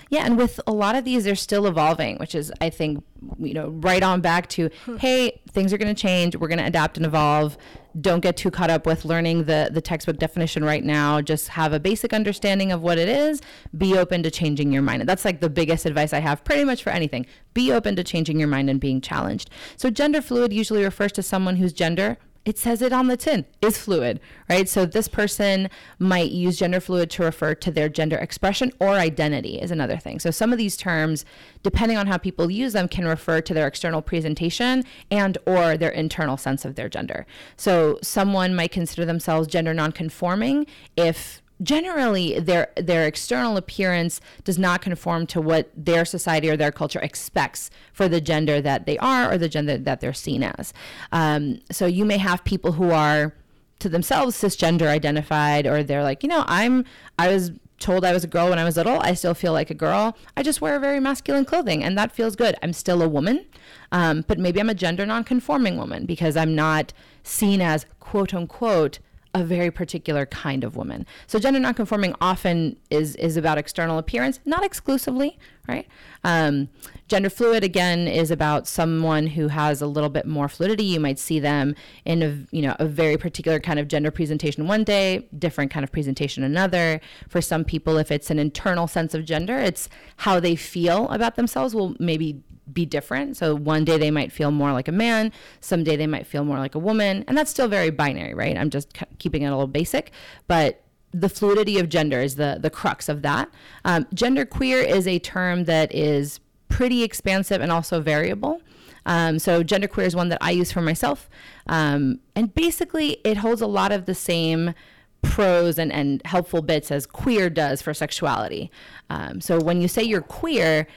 [0.10, 3.04] Yeah, and with a lot of these, they're still evolving, which is, I think,
[3.38, 4.97] you know, right on back to, hmm.
[4.97, 6.36] hey, things are going to change.
[6.36, 7.58] We're going to adapt and evolve.
[7.99, 11.21] Don't get too caught up with learning the the textbook definition right now.
[11.21, 13.41] Just have a basic understanding of what it is.
[13.78, 15.02] Be open to changing your mind.
[15.02, 17.25] And that's like the biggest advice I have, pretty much for anything.
[17.54, 19.49] Be open to changing your mind and being challenged.
[19.75, 23.45] So, gender fluid usually refers to someone whose gender it says it on the tin
[23.62, 24.67] is fluid right?
[24.67, 29.60] So this person might use gender fluid to refer to their gender expression or identity
[29.62, 30.19] is another thing.
[30.19, 31.23] So some of these terms
[31.62, 35.91] depending on how people use them can refer to their external presentation and or their
[35.91, 37.25] internal sense of their gender.
[37.56, 40.65] So someone might consider themselves gender nonconforming
[40.97, 46.72] if generally their their external appearance does not conform to what their society or their
[46.72, 50.74] culture expects for the gender that they are or the gender that they're seen as.
[51.12, 53.34] Um, so you may have people who are
[53.80, 56.86] to themselves cisgender identified, or they're like, you know, I'm
[57.17, 59.00] I was told I was a girl when I was little.
[59.00, 60.17] I still feel like a girl.
[60.36, 62.56] I just wear very masculine clothing, and that feels good.
[62.62, 63.45] I'm still a woman,
[63.91, 66.93] um, but maybe I'm a gender nonconforming woman because I'm not
[67.24, 69.00] seen as quote unquote
[69.34, 71.06] a very particular kind of woman.
[71.28, 75.38] So gender nonconforming often is is about external appearance, not exclusively,
[75.68, 75.88] right?
[76.24, 76.70] Um,
[77.08, 80.84] gender fluid again is about someone who has a little bit more fluidity.
[80.84, 84.68] You might see them in a you know a very particular kind of gender presentation
[84.68, 87.00] one day, different kind of presentation another.
[87.28, 91.36] For some people, if it's an internal sense of gender, it's how they feel about
[91.36, 92.42] themselves will maybe
[92.73, 93.38] be different.
[93.38, 96.43] So one day they might feel more like a man, some day they might feel
[96.43, 98.58] more like a woman, and that's still very binary, right?
[98.58, 100.12] I'm just keeping it a little basic,
[100.47, 103.49] but the fluidity of gender is the the crux of that.
[103.84, 108.62] Um, gender queer is a term that is pretty expansive and also variable.
[109.05, 111.29] Um, so genderqueer is one that I use for myself,
[111.67, 114.73] um, and basically it holds a lot of the same
[115.21, 118.71] pros and, and helpful bits as queer does for sexuality.
[119.10, 120.88] Um, so when you say you're queer,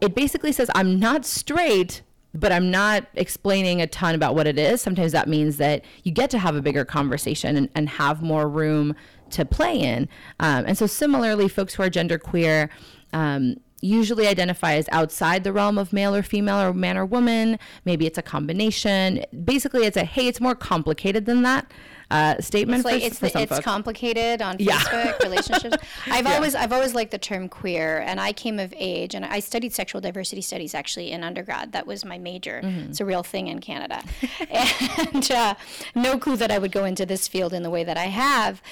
[0.00, 2.02] it basically says I'm not straight,
[2.34, 4.80] but I'm not explaining a ton about what it is.
[4.80, 8.48] Sometimes that means that you get to have a bigger conversation and, and have more
[8.48, 8.94] room
[9.30, 10.08] to play in.
[10.38, 12.68] Um, and so, similarly, folks who are genderqueer
[13.12, 17.58] um, usually identify as outside the realm of male or female or man or woman.
[17.84, 19.24] Maybe it's a combination.
[19.44, 21.70] Basically, it's a hey, it's more complicated than that
[22.10, 22.80] uh, statement.
[22.80, 24.78] It's like for, it's, for the, it's complicated on Yeah.
[24.78, 25.76] Facebook relationships.
[26.06, 29.40] I've always I've always liked the term queer, and I came of age, and I
[29.40, 31.72] studied sexual diversity studies actually in undergrad.
[31.72, 32.60] That was my major.
[32.64, 32.90] Mm-hmm.
[32.90, 34.02] It's a real thing in Canada,
[34.50, 35.54] and uh,
[35.94, 38.62] no clue that I would go into this field in the way that I have.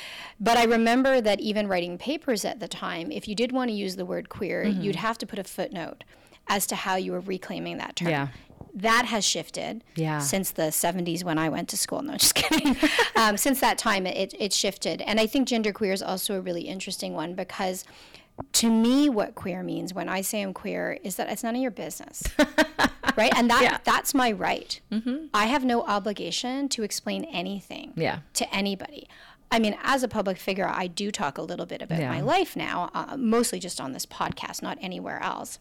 [0.40, 3.74] But I remember that even writing papers at the time, if you did want to
[3.74, 4.80] use the word queer, Mm-hmm.
[4.82, 6.04] you'd have to put a footnote
[6.48, 8.08] as to how you were reclaiming that term.
[8.08, 8.28] Yeah.
[8.74, 10.18] That has shifted Yeah.
[10.20, 12.02] since the 70s when I went to school.
[12.02, 12.76] No, just kidding.
[13.16, 15.02] um, since that time, it, it shifted.
[15.02, 17.84] And I think genderqueer is also a really interesting one because
[18.52, 21.60] to me, what queer means when I say I'm queer is that it's none of
[21.62, 22.22] your business.
[23.16, 23.32] right?
[23.36, 23.78] And that Yeah.
[23.82, 24.80] that's my right.
[25.34, 28.20] I have no obligation to explain anything Yeah.
[28.34, 29.08] to anybody.
[29.50, 32.10] I mean, as a public figure, I do talk a little bit about Yeah.
[32.10, 35.58] my life now, uh, mostly just on this podcast, not anywhere else.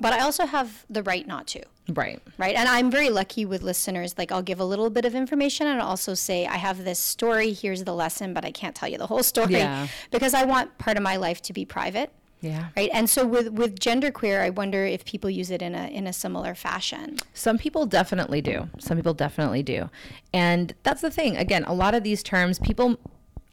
[0.00, 2.22] But I also have the right not to Right.
[2.38, 2.54] right?
[2.54, 4.14] And I'm very lucky with listeners.
[4.16, 7.52] Like, I'll give a little bit of information and also say, I have this story,
[7.52, 9.88] here's the lesson, but I can't tell you the whole story Yeah.
[10.10, 12.12] because I want part of my life to be private.
[12.40, 12.68] Yeah.
[12.76, 12.90] Right.
[12.92, 16.12] And so with, with genderqueer, I wonder if people use it in a, in a
[16.12, 17.18] similar fashion.
[17.34, 18.68] Some people definitely do.
[18.78, 19.88] Some people definitely do.
[20.32, 21.36] And that's the thing.
[21.36, 22.98] Again, a lot of these terms people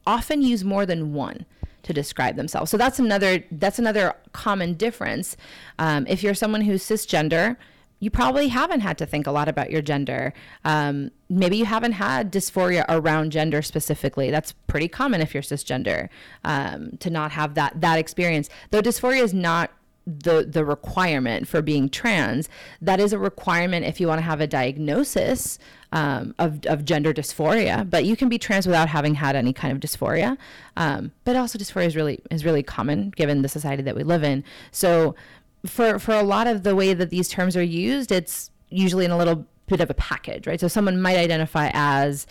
[0.08, 1.46] often use more than one
[1.84, 2.72] to describe themselves.
[2.72, 5.38] So that's another that's another common difference.
[5.78, 7.58] Um, if you're someone who's cisgender,
[8.00, 10.34] you probably haven't had to think a lot about your gender.
[10.64, 14.32] Um, maybe you haven't had dysphoria around gender specifically.
[14.32, 16.10] That's pretty common if you're cisgender
[16.44, 18.50] um, to not have that that experience.
[18.72, 19.72] Though dysphoria is not
[20.06, 22.50] the the requirement for being trans.
[22.82, 25.60] That is a requirement if you want to have a diagnosis
[25.92, 27.88] um, of of gender dysphoria.
[27.88, 30.38] But you can be trans without having had any kind of dysphoria.
[30.78, 34.24] Um, but also dysphoria is really is really common given the society that we live
[34.24, 34.44] in.
[34.72, 35.16] So
[35.66, 39.12] for for a lot of the way that these terms are used, it's usually in
[39.12, 40.60] a little bit of a package, right?
[40.60, 42.28] So someone might identify as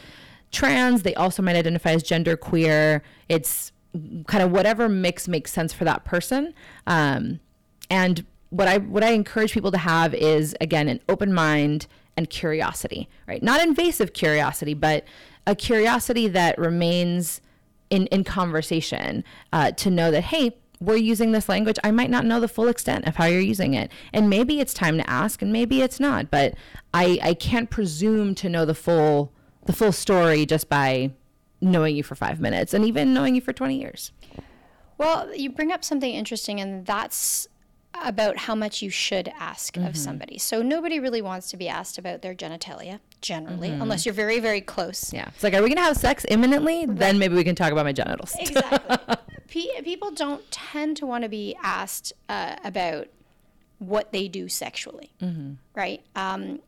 [0.50, 1.02] trans.
[1.02, 3.02] They also might identify as gender queer.
[3.28, 3.72] It's
[4.26, 6.54] kind of whatever mix makes sense for that person.
[6.86, 7.40] Um,
[7.90, 11.86] and what I what I encourage people to have is again an open mind
[12.16, 13.42] and curiosity, right?
[13.42, 15.04] Not invasive curiosity, but
[15.46, 17.40] a curiosity that remains
[17.90, 22.24] in in conversation uh, to know that hey we're using this language i might not
[22.24, 25.42] know the full extent of how you're using it and maybe it's time to ask
[25.42, 26.54] and maybe it's not but
[26.94, 29.32] i i can't presume to know the full
[29.66, 31.10] the full story just by
[31.60, 34.12] knowing you for five minutes and even knowing you for 20 years
[34.98, 37.46] Well, you bring up something interesting, and that's
[38.04, 39.86] about how much you should ask Mm-hmm.
[39.86, 40.38] of somebody.
[40.38, 43.82] So nobody really wants to be asked about their genitalia generally, Mm-hmm.
[43.82, 45.12] unless you're very, very close.
[45.12, 45.28] Yeah.
[45.34, 46.84] It's like, are we going to have sex imminently?
[46.86, 48.34] Then maybe we can talk about my genitals.
[48.40, 49.16] Exactly.
[49.48, 53.08] Pe- people don't tend to want to be asked uh, about
[53.78, 55.10] what they do sexually,
[55.74, 56.02] right?
[56.16, 56.60] Um,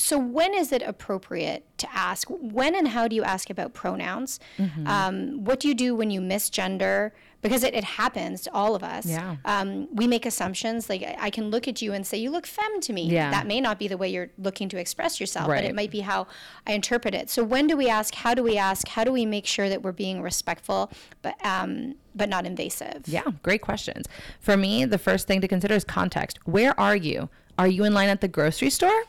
[0.00, 2.28] so when is it appropriate to ask?
[2.28, 4.38] When and how do you ask about pronouns?
[4.86, 7.10] Um, what do you do when you misgender?
[7.40, 9.06] Because it, it happens to all of us.
[9.06, 9.36] Yeah.
[9.44, 10.88] Um, we make assumptions.
[10.88, 13.30] Like I I can look at you and say, "You look femme to me." Yeah.
[13.30, 15.62] That may not be the way you're looking to express yourself, right.
[15.62, 16.26] but it might be how
[16.66, 17.30] I interpret it.
[17.30, 18.14] So when do we ask?
[18.14, 18.88] How do we ask?
[18.88, 20.90] How do we make sure that we're being respectful,
[21.22, 23.02] but um, but not invasive?
[23.06, 24.06] Yeah, great questions.
[24.40, 26.40] For me, the first thing to consider is context.
[26.44, 27.28] Where are you?
[27.58, 29.02] Are you in line at the grocery store?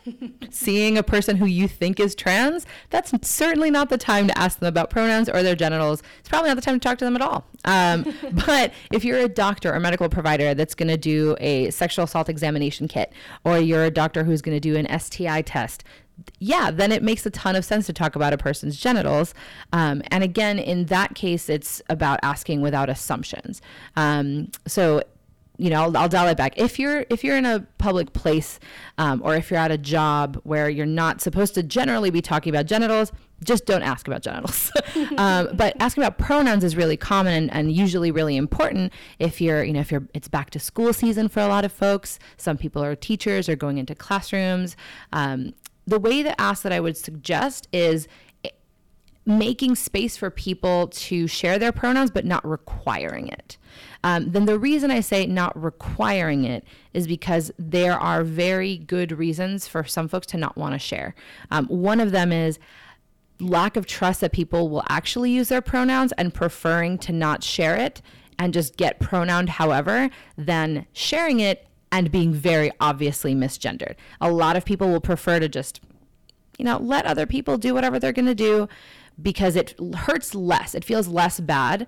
[0.49, 2.65] Seeing a person who you think is trans?
[2.89, 6.01] That's certainly not the time to ask them about pronouns or their genitals.
[6.19, 7.45] It's probably not the time to talk to them at all.
[7.65, 8.11] Um,
[8.45, 12.27] but if you're a doctor or medical provider that's going to do a sexual assault
[12.27, 13.13] examination kit,
[13.45, 15.83] or you're a doctor who's going to do an STI test,
[16.39, 19.33] yeah, then it makes a ton of sense to talk about a person's genitals.
[19.73, 23.61] Um, and again, in that case, it's about asking without assumptions.
[23.95, 25.03] Um, so,
[25.59, 26.57] you know, I'll, I'll dial it back.
[26.57, 28.59] If you're if you're in a public place,
[28.97, 32.49] um, or if you're at a job where you're not supposed to generally be talking
[32.49, 33.11] about genitals,
[33.43, 34.71] just don't ask about genitals.
[35.17, 39.63] um, but asking about pronouns is really common and, and usually really important if you're,
[39.63, 42.19] you know, if you're, it's back to school season for a lot of folks.
[42.37, 44.75] Some people are teachers or going into classrooms.
[45.13, 45.53] Um,
[45.85, 48.07] the way to ask that I would suggest is
[49.25, 53.57] making space for people to share their pronouns but not requiring it.
[54.03, 59.11] Um, then the reason I say not requiring it is because there are very good
[59.11, 61.15] reasons for some folks to not want to share.
[61.51, 62.59] Um, one of them is
[63.39, 67.75] lack of trust that people will actually use their pronouns and preferring to not share
[67.75, 68.01] it
[68.37, 73.95] and just get pronouned however than sharing it and being very obviously misgendered.
[74.21, 75.81] A lot of people will prefer to just
[76.59, 78.67] you know, let other people do whatever they're going to do
[79.19, 80.75] because it hurts less.
[80.75, 81.87] It feels less bad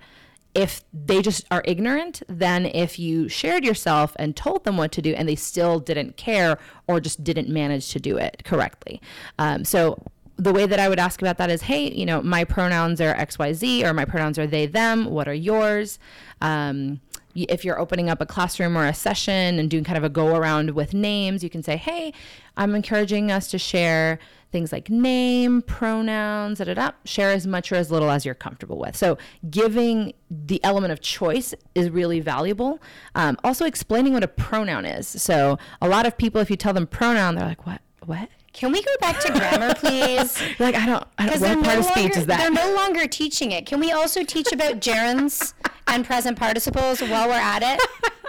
[0.54, 5.02] if they just are ignorant than if you shared yourself and told them what to
[5.02, 9.00] do and they still didn't care or just didn't manage to do it correctly.
[9.38, 10.02] Um, so
[10.36, 13.14] the way that I would ask about that is, hey, you know, my pronouns are
[13.14, 15.06] XYZ or my pronouns are they, them.
[15.06, 15.98] What are yours?
[16.40, 17.00] Um,
[17.34, 20.36] if you're opening up a classroom or a session and doing kind of a go
[20.36, 22.12] around with names, you can say, hey,
[22.56, 24.18] I'm encouraging us to share
[24.50, 26.90] things like name, pronouns, da, da, da.
[27.04, 28.94] share as much or as little as you're comfortable with.
[28.94, 29.16] So
[29.50, 32.78] giving the element of choice is really valuable.
[33.14, 35.08] Um, also explaining what a pronoun is.
[35.08, 38.28] So a lot of people, if you tell them pronoun, they're like, what, what?
[38.52, 40.40] Can we go back to grammar, please?
[40.58, 42.38] Like, I don't, I don't what part no of speech longer, is that?
[42.38, 43.66] they're no longer teaching it.
[43.66, 45.54] Can we also teach about gerunds
[45.86, 47.80] and present participles while we're at it?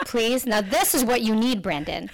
[0.05, 0.45] Please.
[0.45, 2.09] Now this is what you need, Brandon.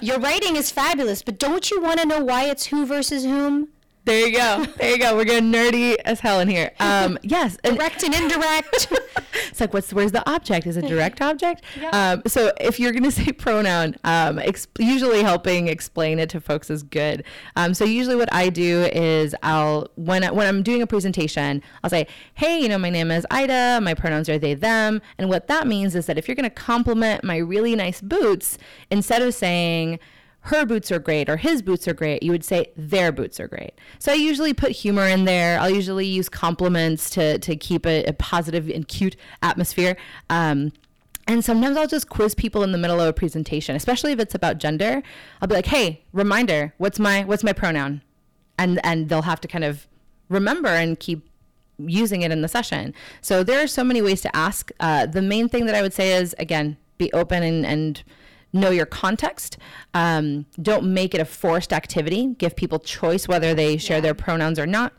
[0.00, 3.68] Your writing is fabulous, but don't you want to know why it's who versus whom?
[4.08, 4.64] There you go.
[4.78, 5.14] There you go.
[5.14, 6.70] We're getting nerdy as hell in here.
[6.80, 7.58] Um, yes.
[7.62, 8.88] And Direct and indirect.
[9.50, 10.66] it's like, what's where's the object?
[10.66, 11.62] Is it direct object?
[11.92, 16.70] Um, so if you're gonna say pronoun, um, ex- usually helping explain it to folks
[16.70, 17.22] is good.
[17.54, 21.62] Um, so usually what I do is I'll when I, when I'm doing a presentation,
[21.84, 23.78] I'll say, hey, you know, my name is Aida.
[23.82, 27.24] My pronouns are they them, and what that means is that if you're gonna compliment
[27.24, 28.56] my really nice boots,
[28.90, 29.98] instead of saying
[30.42, 33.48] her boots are great or his boots are great, you would say their boots are
[33.48, 33.72] great.
[33.98, 35.58] So I usually put humor in there.
[35.60, 39.96] I'll usually use compliments to, to keep a, a positive and cute atmosphere.
[40.30, 40.72] Um,
[41.26, 44.34] and sometimes I'll just quiz people in the middle of a presentation, especially if it's
[44.34, 45.02] about gender.
[45.42, 48.00] I'll be like, "Hey, reminder, what's my what's my pronoun?"
[48.58, 49.86] And and they'll have to kind of
[50.30, 51.28] remember and keep
[51.76, 52.94] using it in the session.
[53.20, 54.70] So there are so many ways to ask.
[54.80, 58.02] Uh, the main thing that I would say is again, be open and and
[58.52, 59.58] know your context.
[59.94, 62.34] Um, don't make it a forced activity.
[62.38, 64.92] Give people choice whether they share their pronouns or not.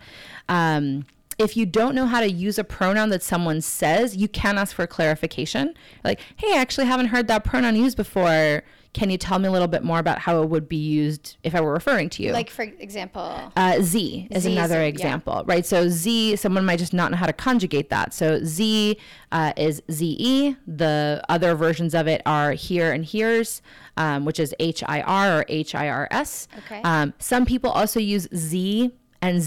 [0.48, 1.06] Um,
[1.40, 4.76] if you don't know how to use a pronoun that someone says, you can ask
[4.76, 5.74] for clarification.
[6.04, 8.64] Like, hey, I actually haven't heard that pronoun used before.
[8.92, 11.54] Can you tell me a little bit more about how it would be used if
[11.54, 12.32] I were referring to you?
[12.32, 14.88] like for example, Uh, Z is Z is another yeah.
[14.88, 15.64] example, right?
[15.66, 18.14] So Z, someone might just not know how to conjugate that.
[18.16, 18.98] So Z
[19.32, 20.56] uh, is ZE.
[20.68, 23.62] The other versions of it are here and here's,
[23.96, 26.48] um, which is HIR or HIRS.
[26.66, 26.82] Okay.
[26.84, 29.40] Um, some people also use Z and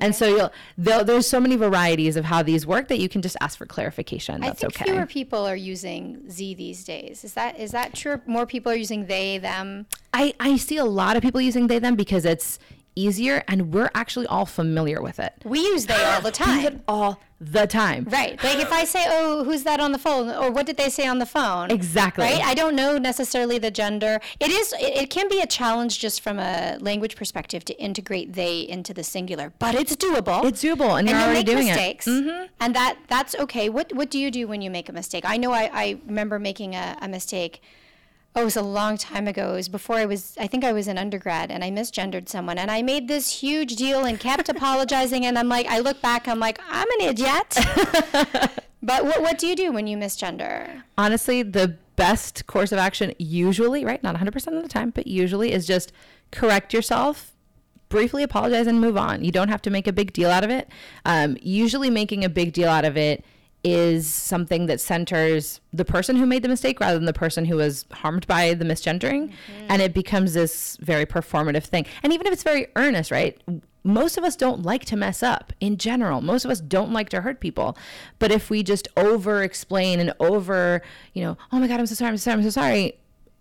[0.00, 0.04] ZER.
[0.04, 3.36] And so you'll, there's so many varieties of how these work that you can just
[3.40, 4.42] ask for clarification.
[4.42, 4.90] I That's think okay.
[4.92, 7.24] fewer people are using Z these days.
[7.24, 8.20] Is that is that true?
[8.26, 9.86] More people are using they, them.
[10.12, 12.58] I, I see a lot of people using they them because it's
[12.96, 15.34] easier and we're actually all familiar with it.
[15.44, 16.82] We use they all the time.
[16.88, 18.06] all the time.
[18.10, 18.42] Right.
[18.42, 21.06] Like if I say, "Oh, who's that on the phone?" or "What did they say
[21.06, 22.24] on the phone?" Exactly.
[22.24, 22.42] Right.
[22.42, 24.20] I don't know necessarily the gender.
[24.40, 24.72] It is.
[24.72, 28.94] It, it can be a challenge just from a language perspective to integrate they into
[28.94, 30.44] the singular, but it's doable.
[30.46, 32.50] It's doable, and, and you're you already make doing mistakes, it.
[32.58, 33.68] and that that's okay.
[33.68, 35.24] What what do you do when you make a mistake?
[35.26, 37.60] I know I, I remember making a, a mistake.
[38.36, 39.52] Oh, it was a long time ago.
[39.52, 42.58] It was before I was, I think I was in undergrad and I misgendered someone.
[42.58, 45.24] And I made this huge deal and kept apologizing.
[45.24, 47.56] And I'm like, I look back, I'm like, I'm an idiot.
[48.82, 50.82] but what, what do you do when you misgender?
[50.98, 54.02] Honestly, the best course of action usually, right?
[54.02, 55.90] Not 100% of the time, but usually is just
[56.30, 57.32] correct yourself,
[57.88, 59.24] briefly apologize, and move on.
[59.24, 60.68] You don't have to make a big deal out of it.
[61.06, 63.24] Um, usually, making a big deal out of it
[63.66, 67.56] is something that centers the person who made the mistake rather than the person who
[67.56, 69.28] was harmed by the misgendering.
[69.28, 69.66] Mm-hmm.
[69.68, 71.84] And it becomes this very performative thing.
[72.04, 73.42] And even if it's very earnest, right?
[73.82, 76.20] Most of us don't like to mess up in general.
[76.20, 77.76] Most of us don't like to hurt people.
[78.20, 80.80] But if we just over explain and over,
[81.12, 82.98] you know, oh my God, I'm so sorry, I'm so sorry, I'm so sorry,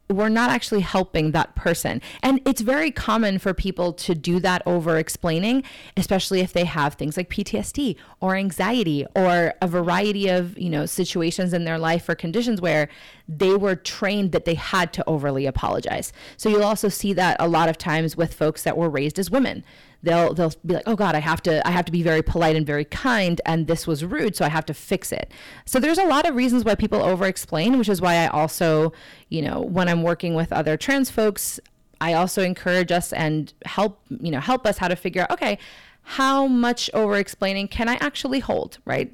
[0.09, 2.01] we're not actually helping that person.
[2.21, 5.63] And it's very common for people to do that over explaining,
[5.97, 10.85] especially if they have things like PTSD or anxiety or a variety of, you know,
[10.85, 12.87] situations in their life or conditions where
[13.27, 16.13] they were trained that they had to overly apologize.
[16.37, 19.31] So you'll also see that a lot of times with folks that were raised as
[19.31, 19.63] women
[20.05, 22.55] they'll they'll be like oh god i have to i have to be very polite
[22.55, 25.31] and very kind and this was rude so i have to fix it.
[25.65, 28.93] So there's a lot of reasons why people over explain which is why i also
[29.29, 31.59] you know when i'm working with other trans folks
[31.99, 35.57] i also encourage us and help you know help us how to figure out okay
[36.03, 39.11] how much over explaining can i actually hold right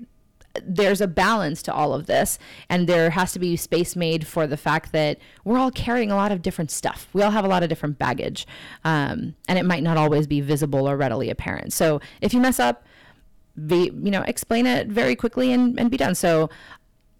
[0.63, 2.37] there's a balance to all of this
[2.69, 6.15] and there has to be space made for the fact that we're all carrying a
[6.15, 7.07] lot of different stuff.
[7.13, 8.45] We all have a lot of different baggage
[8.83, 11.73] um, and it might not always be visible or readily apparent.
[11.73, 12.85] So if you mess up
[13.67, 16.15] be you know explain it very quickly and, and be done.
[16.15, 16.49] So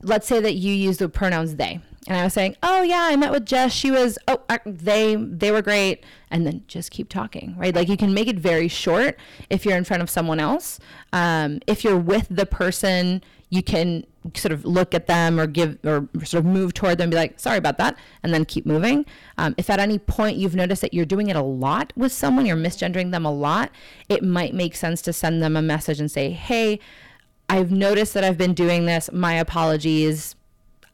[0.04, 1.80] let's say that you use the pronouns they.
[2.08, 3.72] And i was saying oh yeah i met with jess.
[3.72, 6.04] She was oh they they were great.
[6.30, 7.76] And then just keep talking right?
[7.76, 9.18] Like you can make it very short
[9.49, 10.80] if you're in front of someone else.
[11.14, 15.78] Um, if you're with the person you can sort of look at them or give
[15.84, 18.66] or sort of move toward them and be like sorry about that and then keep
[18.66, 19.06] moving.
[19.38, 22.45] Um, if at any point you've noticed that you're doing it a lot with someone
[22.45, 23.70] you're misgendering them a lot
[24.10, 26.80] it might make sense to send them a message and say hey
[27.52, 29.10] I've noticed that I've been doing this.
[29.12, 30.36] My apologies.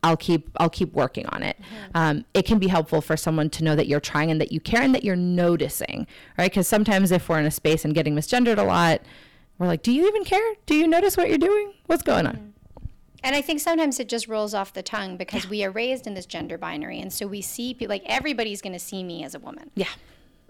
[0.03, 1.57] I'll keep I'll keep working on it.
[1.95, 4.59] Um, it can be helpful for someone to know that you're trying and that you
[4.59, 6.05] care and that you're noticing,
[6.37, 6.49] right?
[6.51, 9.01] Because sometimes if we're in a space and getting misgendered a lot,
[9.57, 10.53] we're like, "Do you even care?
[10.67, 11.73] Do you notice what you're doing?
[11.87, 12.53] What's going on?"
[13.23, 16.13] And I think sometimes it just rolls off the tongue because we are raised in
[16.13, 19.33] this gender binary, and so we see people like everybody's going to see me as
[19.35, 19.71] a woman.
[19.75, 19.89] Yeah.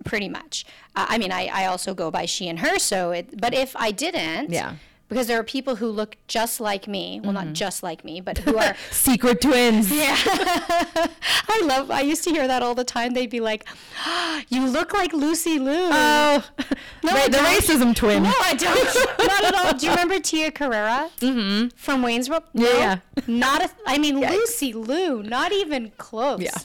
[0.04, 0.66] pretty much.
[0.96, 2.78] Uh, I mean, I, I also go by she and her.
[2.80, 4.76] So, it, but if I didn't, Yeah.
[5.10, 7.22] Because there are people who look just like me.
[7.24, 8.76] Well, not just like me, but who are.
[8.92, 9.90] Secret twins.
[9.90, 11.90] yeah, I love.
[11.90, 13.14] I used to hear that all the time.
[13.14, 13.66] They'd be like,
[14.50, 16.44] "You look like Lucy Liu." Oh,
[17.04, 18.24] No, I the racism twin.
[18.24, 19.28] No, I don't.
[19.28, 19.74] not at all.
[19.74, 21.70] Do you remember Tia Carrere mm-hmm.
[21.78, 22.44] from Wayne's World?
[22.54, 23.70] No, Yeah, Not a.
[23.86, 25.24] I mean, Lucy Liu.
[25.24, 26.42] Not even close.
[26.42, 26.58] Yeah.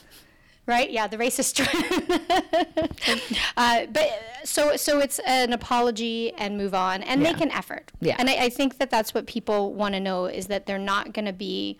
[0.66, 0.90] Right.
[0.90, 1.06] Yeah.
[1.08, 1.58] The racist
[3.56, 4.08] uh, but
[4.44, 7.90] so so it's an apology and move on and make an effort.
[8.00, 8.16] Yeah.
[8.18, 11.12] And I, I think that that's what people want to know is that they're not
[11.12, 11.78] going to be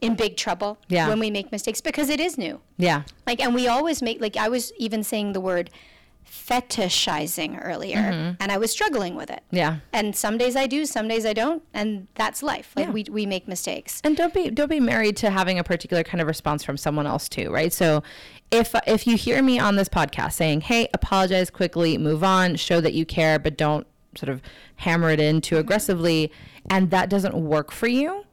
[0.00, 1.08] in big trouble Yeah.
[1.08, 2.60] when we make mistakes because it is new.
[2.76, 3.02] Yeah.
[3.26, 5.70] Like, and we always make, like, I was even saying the word
[6.24, 9.42] fetishizing earlier, and I was struggling with it.
[9.46, 9.56] Mm-hmm.
[9.56, 9.76] Yeah.
[9.92, 12.72] And some days I do, some days I don't, and that's life.
[12.76, 14.00] Like, we, we make mistakes.
[14.04, 17.06] And don't be don't be married to having a particular kind of response from someone
[17.06, 17.72] else too, right?
[17.72, 18.02] So
[18.50, 22.80] if if you hear me on this podcast saying, "Hey, apologize quickly, move on, show
[22.80, 24.42] that you care, but don't sort of
[24.76, 26.30] hammer it in too aggressively,"
[26.70, 28.24] and that doesn't work for you,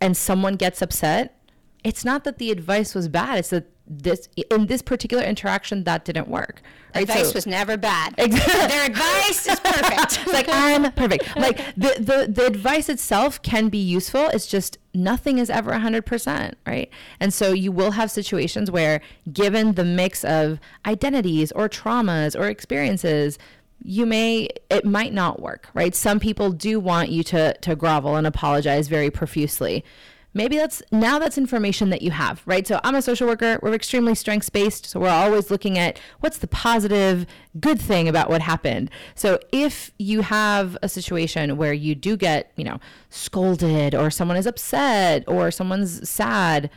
[0.00, 1.36] and someone gets upset,
[1.84, 6.04] it's not that the advice was bad, it's that this in this particular interaction that
[6.04, 6.62] didn't work.
[6.94, 7.02] Right?
[7.02, 8.14] Advice So- was never bad.
[8.16, 8.68] Exactly.
[8.68, 10.26] Their advice is perfect.
[10.32, 11.24] like I'm perfect.
[11.36, 14.28] Like the, the the advice itself can be useful.
[14.28, 16.90] It's just nothing is ever 100%, right?
[17.18, 19.00] And so you will have situations where
[19.32, 23.38] given the mix of identities or traumas or experiences,
[23.82, 25.94] you may it might not work, right?
[25.94, 29.84] Some people do want you to to grovel and apologize very profusely.
[30.32, 32.66] Maybe that's now that's information that you have, right?
[32.66, 33.58] So I'm a social worker.
[33.62, 34.86] We're extremely strengths based.
[34.86, 37.26] So we're always looking at what's the positive,
[37.58, 38.90] good thing about what happened.
[39.16, 42.78] So if you have a situation where you do get, you know,
[43.08, 46.70] scolded or someone is upset or someone's sad,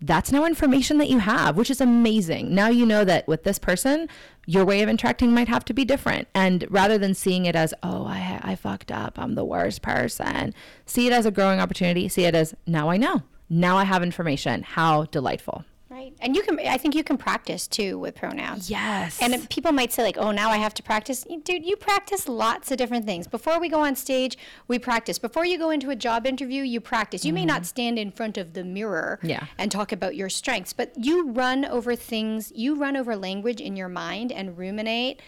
[0.00, 2.54] that's now information that you have, which is amazing.
[2.54, 4.08] Now you know that with this person,
[4.46, 6.28] your way of interacting might have to be different.
[6.34, 10.54] And rather than seeing it as, oh, I, I fucked up, I'm the worst person,
[10.86, 12.08] see it as a growing opportunity.
[12.08, 13.22] See it as, now I know.
[13.48, 14.62] Now I have information.
[14.62, 15.64] How delightful.
[16.04, 16.16] Right.
[16.20, 18.70] And you can, I think you can practice too with pronouns.
[18.70, 19.20] Yes.
[19.20, 21.24] And people might say, like, oh, now I have to practice.
[21.44, 23.26] Dude, you practice lots of different things.
[23.26, 24.36] Before we go on stage,
[24.68, 25.18] we practice.
[25.18, 27.24] Before you go into a job interview, you practice.
[27.24, 27.64] You may not mm-hmm.
[27.64, 29.46] stand in front of the mirror Yeah.
[29.58, 33.76] and talk about your strengths, but you run over things, you run over language in
[33.76, 35.20] your mind and ruminate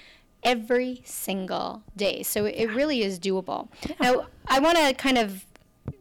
[0.42, 2.22] every single day.
[2.22, 3.68] So it really is doable.
[4.00, 5.44] Now, I want to kind of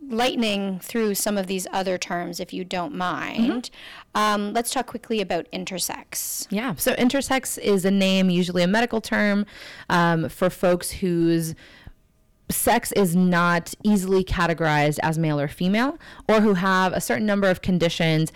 [0.10, 3.70] lightning through some of these other terms if you don't mind.
[4.14, 6.48] Um, let's talk quickly about intersex.
[6.50, 6.76] Yeah.
[6.76, 9.46] So intersex is a name, usually a medical term,
[9.90, 11.56] um, for folks whose
[12.50, 15.98] sex is not easily categorized as male or female,
[16.30, 18.32] or who have a certain number of conditions.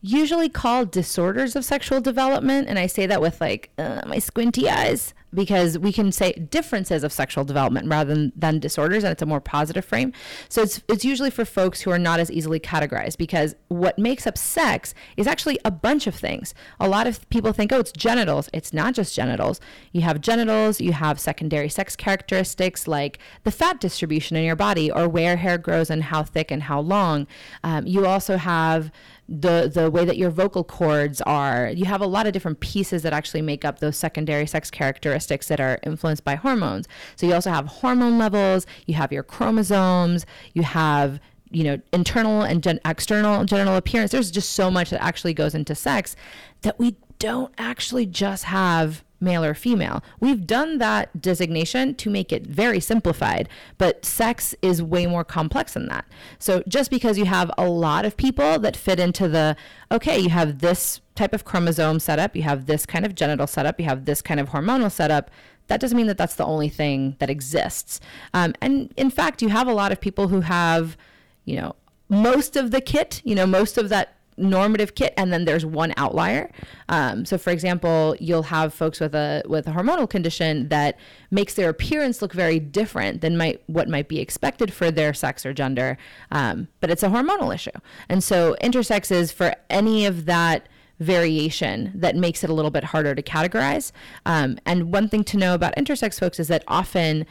[0.00, 4.68] Usually called disorders of sexual development, and I say that with like uh, my squinty
[4.68, 9.22] eyes because we can say differences of sexual development rather than, than disorders, and it's
[9.22, 10.12] a more positive frame.
[10.48, 14.26] So it's it's usually for folks who are not as easily categorized because what makes
[14.26, 16.54] up sex is actually a bunch of things.
[16.80, 18.48] A lot of people think, oh, it's genitals.
[18.52, 19.60] It's not just genitals.
[19.92, 24.90] You have genitals, you have secondary sex characteristics like the fat distribution in your body
[24.90, 27.26] or where hair grows and how thick and how long.
[27.64, 28.90] Um, you also have
[29.28, 31.70] the the way that your vocal cords are.
[31.74, 35.48] You have a lot of different pieces that actually make up those secondary sex characteristics
[35.48, 36.88] that are influenced by hormones.
[37.16, 41.20] So you also have hormone levels, you have your chromosomes, you have
[41.50, 44.12] you know internal and gen- external genital appearance.
[44.12, 46.16] There's just so much that actually goes into sex
[46.62, 50.02] that we don't actually just have male or female.
[50.20, 53.48] We've done that designation to make it very simplified,
[53.78, 56.04] but sex is way more complex than that.
[56.38, 59.56] So just because you have a lot of people that fit into the,
[59.90, 63.78] okay, you have this type of chromosome setup, you have this kind of genital setup,
[63.78, 65.30] you have this kind of hormonal setup,
[65.68, 68.00] that doesn't mean that that's the only thing that exists.
[68.34, 70.96] Um, and in fact, you have a lot of people who have,
[71.44, 71.76] you know,
[72.08, 75.92] most of the kit, you know, most of that normative kit and then there's one
[75.96, 76.50] outlier.
[76.88, 80.98] Um, so for example you'll have folks with a with a hormonal condition that
[81.30, 85.44] makes their appearance look very different than might what might be expected for their sex
[85.44, 85.98] or gender
[86.30, 87.70] um, but it's a hormonal issue.
[88.08, 90.68] And so intersex is for any of that
[91.02, 93.92] variation that makes it a little bit harder to categorize.
[94.24, 97.26] Um, and one thing to know about intersex folks is that often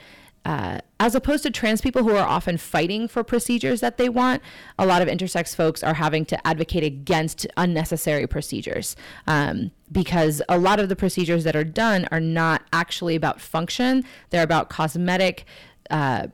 [0.46, 4.42] uh, as opposed to trans people who are often fighting for procedures that they want,
[4.80, 8.96] a lot of intersex folks are having to advocate against unnecessary procedures
[9.28, 14.04] um, because a lot of the procedures that are done are not actually about function;
[14.32, 15.46] they're about cosmetic.
[15.90, 16.28] Uh,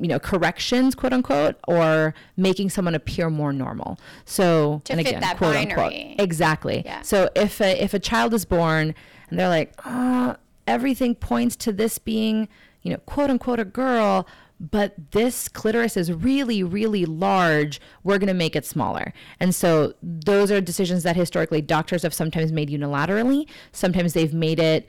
[0.00, 5.08] you know corrections quote unquote or making someone appear more normal so To and fit
[5.08, 5.82] again that quote binary.
[5.82, 7.02] unquote exactly Yeah.
[7.02, 8.94] so if a, if a child is born
[9.28, 10.34] and they're like uh,
[10.68, 12.48] everything points to this being
[12.82, 14.26] you know quote unquote a girl
[14.60, 17.80] but this clitoris is really really large.
[18.02, 19.12] We're going to make it smaller.
[19.38, 23.48] And so those are decisions that historically doctors have sometimes made unilaterally.
[23.70, 24.88] Sometimes they've made it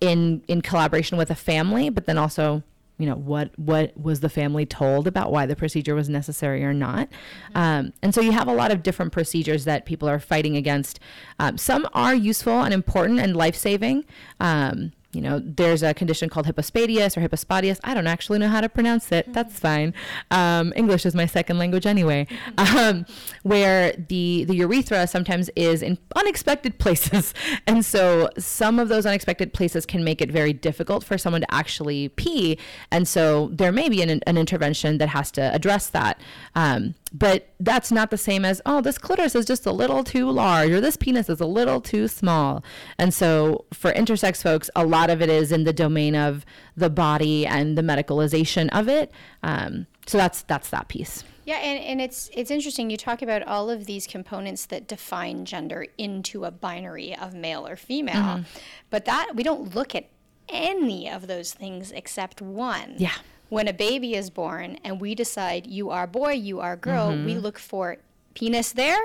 [0.00, 2.62] in in collaboration with a family but then also
[2.98, 6.72] you know what what was the family told about why the procedure was necessary or
[6.72, 7.08] not?
[7.54, 11.00] Um, and so you have a lot of different procedures that people are fighting against.
[11.40, 14.04] Um, some are useful and important and life-saving.
[14.38, 17.78] Um, you know, there's a condition called hypospadias or hypospadias.
[17.84, 19.32] I don't actually know how to pronounce it.
[19.32, 19.94] That's fine.
[20.30, 22.26] Um, English is my second language anyway.
[22.58, 23.06] Um,
[23.42, 27.34] where the the urethra sometimes is in unexpected places,
[27.66, 31.54] and so some of those unexpected places can make it very difficult for someone to
[31.54, 32.58] actually pee.
[32.90, 36.20] And so there may be an, an intervention that has to address that.
[36.54, 40.28] Um, but that's not the same as oh this clitoris is just a little too
[40.30, 42.62] large or this penis is a little too small
[42.98, 46.44] and so for intersex folks a lot of it is in the domain of
[46.76, 49.12] the body and the medicalization of it
[49.44, 52.90] um, so that's that's that piece Yeah, and, and it's it's interesting.
[52.90, 57.66] You talk about all of these components that define gender into a binary of male
[57.66, 58.42] or female, Mm-hmm.
[58.90, 60.06] but that we don't look at
[60.48, 62.94] any of those things except one.
[62.98, 63.16] Yeah.
[63.48, 67.26] When a baby is born and we decide you are boy, you are girl, Mm-hmm.
[67.26, 67.98] we look for
[68.34, 68.98] penis there,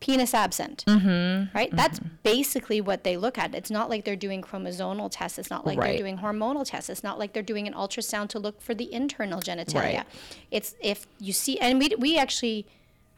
[0.00, 0.84] penis absent.
[0.86, 1.56] Mm-hmm.
[1.56, 1.70] Right?
[1.74, 3.54] That's basically what they look at.
[3.54, 5.38] It's not like they're doing chromosomal tests.
[5.38, 5.88] It's not like Right.
[5.88, 6.88] they're doing hormonal tests.
[6.90, 9.74] It's not like they're doing an ultrasound to look for the internal genitalia.
[9.98, 10.06] Right.
[10.50, 12.66] It's if you see, and we we actually,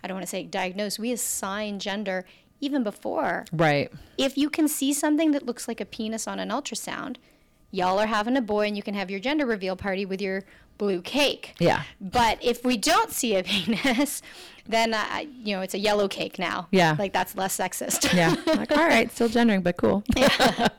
[0.03, 0.99] I don't want to say diagnose.
[0.99, 2.25] We assign gender
[2.63, 3.45] even before.
[3.53, 7.17] right If you can see something that looks like a penis on an ultrasound,
[7.71, 10.45] y'all are having a boy, and you can have your gender reveal party with your
[10.81, 11.55] blue cake.
[11.61, 11.83] Yeah.
[12.01, 14.23] But if we don't see a penis,
[14.67, 16.69] then uh, you know it's a yellow cake now.
[16.71, 16.97] Yeah.
[16.99, 18.13] Like that's less sexist.
[18.17, 18.35] Yeah.
[18.47, 20.03] like, all right, still gendering, but cool.
[20.17, 20.69] yeah.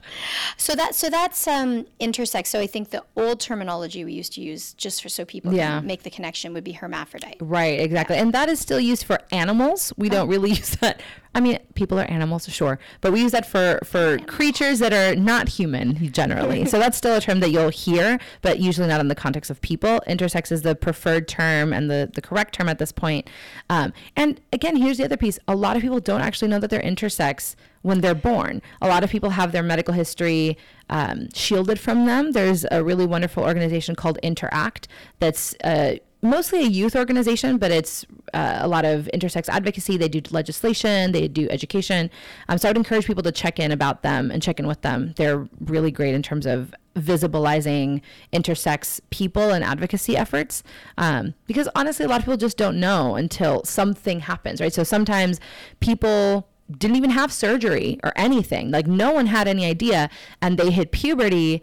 [0.57, 2.47] So that so that's um, intersex.
[2.47, 5.79] So I think the old terminology we used to use just for so people Yeah.
[5.79, 7.37] can make the connection would be hermaphrodite.
[7.39, 8.17] Right, exactly.
[8.17, 9.93] And that is still used for animals.
[9.97, 11.01] We don't really use that.
[11.33, 15.15] I mean, people are animals, sure, but we use that for for creatures that are
[15.15, 16.65] not human generally.
[16.65, 19.57] so that's still a term that you'll hear, but usually not in the context of
[19.61, 19.90] people.
[20.07, 23.29] Intersex is the preferred term and the the correct term at this point.
[23.69, 26.69] Um, and again, here's the other piece: a lot of people don't actually know that
[26.69, 28.61] they're intersex when they're born.
[28.81, 30.57] A lot of people have their medical history
[30.89, 32.31] um, shielded from them.
[32.31, 34.87] There's a really wonderful organization called Interact
[35.19, 39.97] that's uh, mostly a youth organization, but it's uh, a lot of intersex advocacy.
[39.97, 42.09] They do legislation, they do education.
[42.47, 44.81] Um, so I would encourage people to check in about them and check in with
[44.81, 45.13] them.
[45.17, 48.01] They're really great in terms of visibilizing
[48.33, 50.63] intersex people and advocacy efforts.
[50.97, 54.73] Um, because honestly, a lot of people just don't know until something happens, right?
[54.73, 55.39] So sometimes
[55.79, 56.47] people
[56.77, 58.71] didn't even have surgery or anything.
[58.71, 60.09] Like no one had any idea,
[60.41, 61.61] and they hit puberty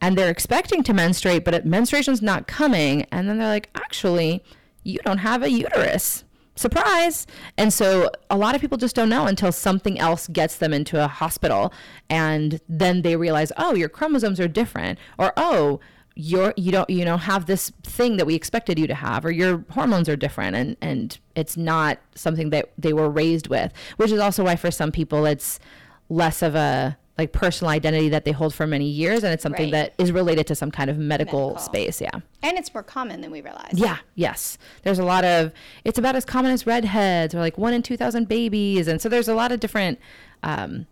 [0.00, 3.06] and they're expecting to menstruate, but menstruation's not coming.
[3.10, 4.42] And then they're like, actually,
[4.84, 6.24] you don't have a uterus.
[6.54, 7.26] Surprise.
[7.56, 11.02] And so a lot of people just don't know until something else gets them into
[11.02, 11.72] a hospital.
[12.10, 14.98] And then they realize, oh, your chromosomes are different.
[15.18, 15.80] Or, oh,
[16.20, 19.30] you're you don't you know have this thing that we expected you to have or
[19.30, 24.10] your hormones are different and and it's not something that they were raised with which
[24.10, 25.60] is also why for some people it's
[26.08, 29.72] less of a like personal identity that they hold for many years and it's something
[29.72, 29.92] Right.
[29.96, 31.58] that is related to some kind of medical, Medical.
[31.62, 32.10] space yeah
[32.42, 33.72] And it's more common than we realize.
[33.74, 35.52] yeah yes there's a lot of
[35.84, 39.26] it's about as common as redheads or like one in 2000 babies and so there's
[39.28, 39.98] a lot of different
[40.44, 40.86] um,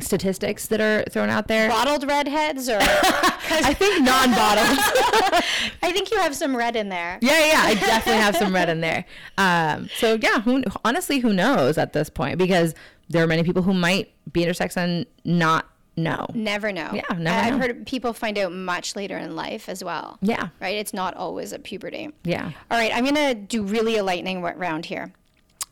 [0.00, 4.78] statistics that are thrown out there Bottled redheads, or i think non-bottled
[5.84, 7.18] I think you have some red in there.
[7.20, 9.04] Yeah, yeah, I definitely have some red in there.
[9.36, 12.38] Um, so yeah, who, honestly, who knows at this point?
[12.38, 12.74] Because
[13.08, 15.66] there are many people who might be intersex and not
[15.96, 16.26] know.
[16.34, 16.90] Never know.
[16.92, 17.58] Yeah, never I've know.
[17.58, 20.18] heard people find out much later in life as well.
[20.22, 20.48] Yeah.
[20.60, 20.76] Right?
[20.76, 22.10] It's not always at puberty.
[22.24, 22.52] Yeah.
[22.70, 25.12] All right, I'm going to do really a lightning round here.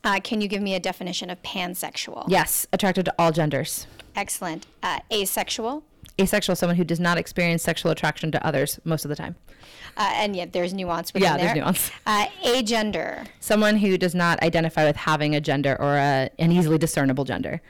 [0.03, 2.25] Uh, can you give me a definition of pansexual?
[2.27, 3.85] Yes, attracted to all genders.
[4.15, 4.65] Excellent.
[4.81, 5.83] Uh, asexual.
[6.19, 9.35] Asexual, someone who does not experience sexual attraction to others most of the time.
[9.97, 11.55] Uh, and yet there's nuance within Yeah, there's there.
[11.63, 11.91] nuance.
[12.05, 13.27] Uh, agender.
[13.39, 17.61] Someone who does not identify with having a gender or a, an easily discernible gender.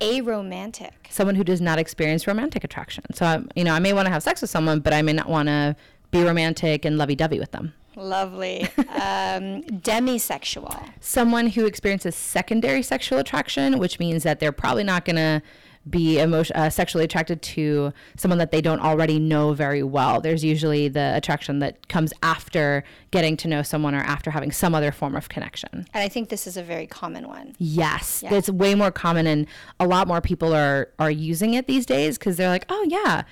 [0.00, 0.90] Aromantic.
[1.08, 3.04] Someone who does not experience romantic attraction.
[3.14, 5.12] So, um, you know, I may want to have sex with someone, but I may
[5.12, 5.76] not want to
[6.10, 7.72] be romantic and lovey-dovey with them.
[7.96, 8.62] Lovely.
[8.78, 10.90] um, demisexual.
[11.00, 15.42] someone who experiences secondary sexual attraction, which means that they're probably not going to
[15.88, 20.20] be emotion, uh, sexually attracted to someone that they don't already know very well.
[20.20, 24.74] There's usually the attraction that comes after getting to know someone or after having some
[24.74, 25.86] other form of connection.
[25.94, 27.54] And I think this is a very common one.
[27.58, 29.46] Yes, it's way more common, and
[29.78, 33.22] a lot more people are are using it these days because they're like, oh yeah,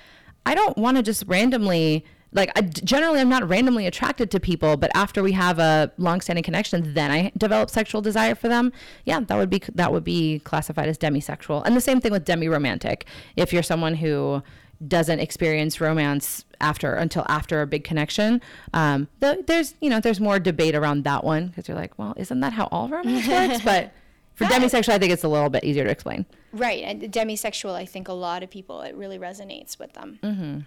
[0.45, 2.05] I don't want to just randomly.
[2.35, 6.43] Like I, generally, I'm not randomly attracted to people, but after we have a long-standing
[6.43, 8.71] connection, then I develop sexual desire for them.
[9.05, 12.25] Yeah, that would be that would be classified as demisexual, and the same thing with
[12.25, 13.05] demi-romantic.
[13.35, 14.43] If you're someone who
[14.85, 18.41] doesn't experience romance after until after a big connection,
[18.73, 22.13] um, the, there's you know there's more debate around that one because you're like, well,
[22.17, 23.63] isn't that how all romance works?
[23.63, 23.93] But
[24.35, 26.25] for demisexual, I think it's a little bit easier to explain.
[26.51, 26.83] Right.
[26.83, 30.19] And demisexual, I think a lot of people, it really resonates with them.
[30.21, 30.59] Mm-hmm.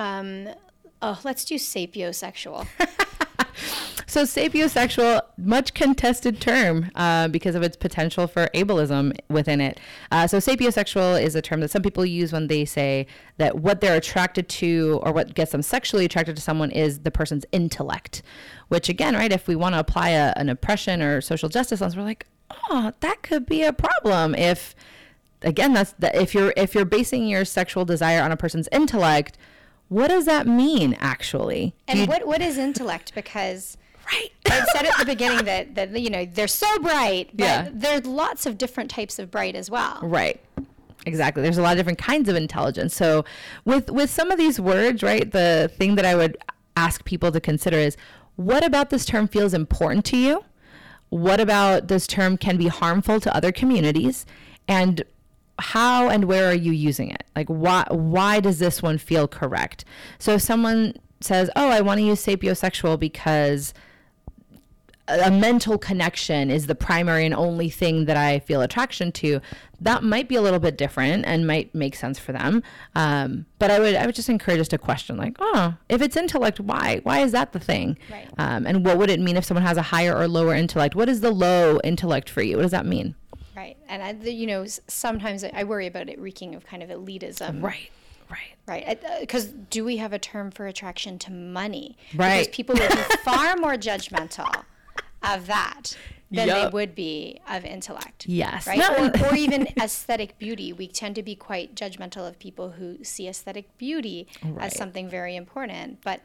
[0.00, 0.48] Um,
[1.02, 2.66] oh, let's do sapiosexual.
[4.08, 9.78] So sapiosexual, much contested term uh, because of its potential for ableism within it.
[10.10, 13.82] Uh, so sapiosexual is a term that some people use when they say that what
[13.82, 18.22] they're attracted to or what gets them sexually attracted to someone is the person's intellect.
[18.68, 21.94] Which again, right, if we want to apply a, an oppression or social justice lens,
[21.94, 22.26] we're like,
[22.70, 24.74] oh, that could be a problem if
[25.42, 29.36] again that's the, if you're if you're basing your sexual desire on a person's intellect
[29.88, 33.14] what does that mean actually And you- what, what is intellect?
[33.14, 33.76] Because
[34.12, 37.68] right I said at the beginning that, that, you know, they're so bright, but Yeah.
[37.72, 39.98] there's lots of different types of bright as well.
[40.02, 40.40] Right.
[41.06, 41.42] Exactly.
[41.42, 42.94] There's a lot of different kinds of intelligence.
[42.94, 43.24] So
[43.64, 46.36] with with some of these words, right, the thing that I would
[46.76, 47.96] ask people to consider is
[48.36, 50.44] what about this term feels important to you?
[51.10, 54.26] What about this term can be harmful to other communities?
[54.66, 55.02] And
[55.58, 57.24] how and where are you using it?
[57.34, 59.84] Like why why does this one feel correct?
[60.18, 63.74] So if someone says, "Oh, I want to use sapiosexual because
[65.08, 69.40] a mental connection is the primary and only thing that I feel attraction to,
[69.80, 72.62] that might be a little bit different and might make sense for them.
[72.94, 76.16] Um, but I would I would just encourage us to question like, oh, if it's
[76.16, 77.00] intellect, why?
[77.04, 77.96] Why is that the thing?
[78.10, 78.28] Right.
[78.38, 80.94] Um, and what would it mean if someone has a higher or lower intellect?
[80.94, 82.56] What is the low intellect for you?
[82.56, 83.14] What does that mean?
[83.58, 83.76] Right.
[83.88, 87.60] And, I, the, you know, sometimes I worry about it reeking of kind of elitism.
[87.60, 87.90] Right.
[88.30, 88.86] Right.
[88.86, 89.02] Right.
[89.20, 91.96] Because do we have a term for attraction to money?
[92.14, 92.38] Right.
[92.40, 94.64] Because people would be far more judgmental
[95.24, 95.96] of that
[96.30, 98.26] than they would be of intellect.
[98.28, 98.66] Yes.
[98.66, 98.78] Right.
[98.78, 100.72] Or, or even aesthetic beauty.
[100.72, 104.66] We tend to be quite judgmental of people who see aesthetic beauty Right.
[104.66, 106.02] as something very important.
[106.02, 106.20] But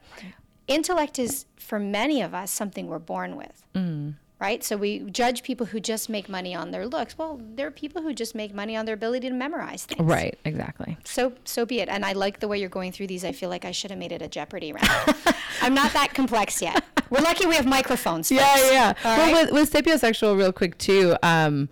[0.67, 3.63] intellect is, for many of us, something we're born with.
[3.73, 4.15] Mm.
[4.43, 4.61] Right?
[4.61, 7.17] So we judge people who just make money on their looks.
[7.17, 10.01] Well, there are people who just make money on their ability to memorize things.
[10.01, 10.37] Right.
[10.43, 10.97] Exactly.
[11.05, 11.87] So so be it.
[11.87, 13.23] And I like the way you're going through these.
[13.23, 15.15] I feel like I should have made it a Jeopardy round.
[15.61, 16.83] I'm not that complex yet.
[17.09, 18.29] We're lucky we have microphones.
[18.29, 18.93] Yeah, yeah.
[19.05, 19.53] All well, right?
[19.53, 21.15] with, with sapiosexual, real quick too.
[21.23, 21.69] Um,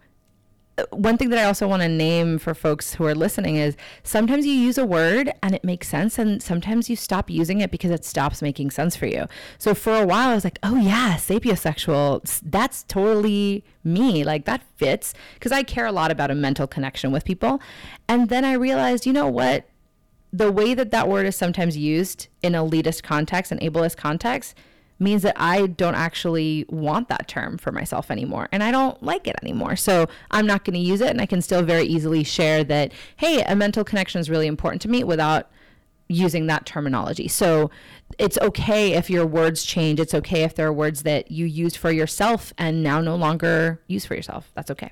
[0.92, 4.46] one thing that I also want to name for folks who are listening is sometimes
[4.46, 7.92] you use a word and it makes sense, and sometimes you stop using it because
[7.92, 9.26] it stops making sense for you.
[9.58, 14.24] So for a while, I was like, oh yeah, sapiosexual, that's totally me.
[14.24, 17.62] Like that fits because I care a lot about a mental connection with people.
[18.08, 19.66] And then I realized, you know what?
[20.34, 24.56] the way that that word is sometimes used in elitist context and ableist context
[25.02, 29.28] means that I don't actually want that term for myself anymore and I don't like
[29.28, 29.76] it anymore.
[29.76, 32.92] So I'm not going to use it and I can still very easily share that
[33.18, 35.50] hey, a mental connection is really important to me without
[36.08, 37.28] using that terminology.
[37.28, 37.72] So
[38.20, 40.00] it's okay if your words change.
[40.00, 43.82] It's okay if there are words that you used for yourself and now no longer
[43.88, 44.52] use for yourself.
[44.54, 44.92] That's okay.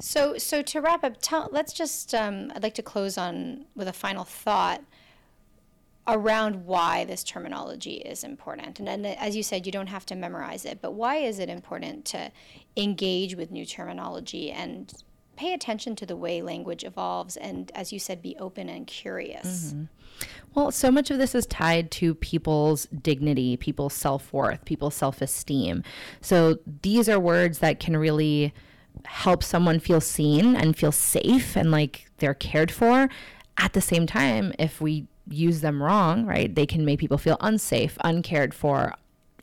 [0.00, 2.14] So so to wrap up, tell, let's just.
[2.14, 4.82] Um, I'd like to close on with a final thought
[6.06, 8.78] around why this terminology is important.
[8.78, 11.48] And then, as you said, you don't have to memorize it, but why is it
[11.48, 12.30] important to
[12.76, 14.92] engage with new terminology and
[15.36, 19.72] pay attention to the way language evolves and, as you said, be open and curious?
[19.72, 19.84] Mm-hmm.
[20.54, 25.22] Well, so much of this is tied to people's dignity, people's self worth, people's self
[25.22, 25.82] esteem.
[26.20, 28.52] So these are words that can really
[29.06, 33.08] help someone feel seen and feel safe and like they're cared for.
[33.56, 37.36] At the same time, if we use them wrong, right, they can make people feel
[37.40, 38.94] unsafe, uncared for,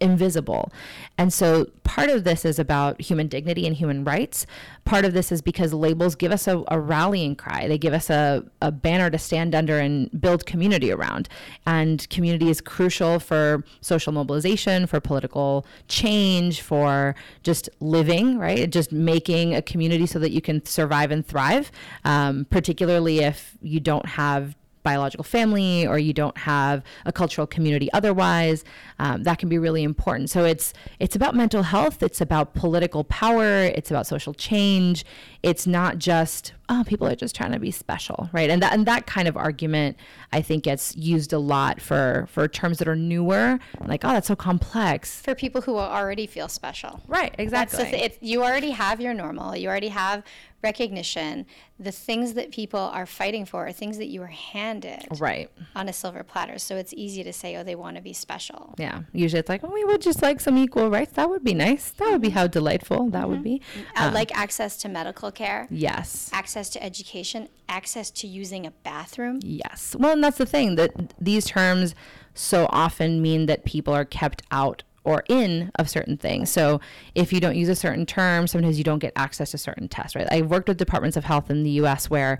[0.01, 0.71] invisible.
[1.17, 4.45] And so part of this is about human dignity and human rights.
[4.83, 7.67] Part of this is because labels give us a, a rallying cry.
[7.67, 11.29] They give us a, a banner to stand under and build community around.
[11.65, 18.69] And community is crucial for social mobilization, for political change, for just living, right?
[18.69, 21.71] Just making a community so that you can survive and thrive,
[22.03, 27.91] um, particularly if you don't have biological family or you don't have a cultural community
[27.93, 28.63] otherwise
[28.99, 30.29] um, that can be really important.
[30.29, 35.05] So it's it's about mental health it's about political power it's about social change
[35.43, 38.85] it's not just oh people are just trying to be special right and that and
[38.85, 39.97] that kind of argument
[40.31, 44.27] i think gets used a lot for for terms that are newer like oh that's
[44.27, 47.01] so complex For people who already feel special.
[47.07, 49.55] right exactly th- it, you already have your normal.
[49.55, 50.23] You already have
[50.63, 51.45] recognition.
[51.79, 55.89] The things that people are fighting for are things that you were handed right on
[55.89, 56.59] a silver platter.
[56.59, 58.75] So it's easy to say, oh, they want to be special.
[58.77, 61.53] yeah usually it's like oh we would just like some equal rights that would be
[61.53, 62.37] nice that would be mm-hmm.
[62.37, 63.55] how delightful that would mm-hmm.
[63.55, 63.61] be
[63.95, 68.71] uh, uh, like access to medical care, yes access to education, access to using a
[68.71, 69.39] bathroom.
[69.43, 69.95] Yes.
[69.97, 71.93] Well, and that's the thing that these terms
[72.33, 76.49] so often mean that people are kept out or in of certain things.
[76.49, 76.79] So
[77.15, 80.15] if you don't use a certain term, sometimes you don't get access to certain tests,
[80.15, 80.27] right?
[80.31, 82.39] I've worked with departments of health in the US where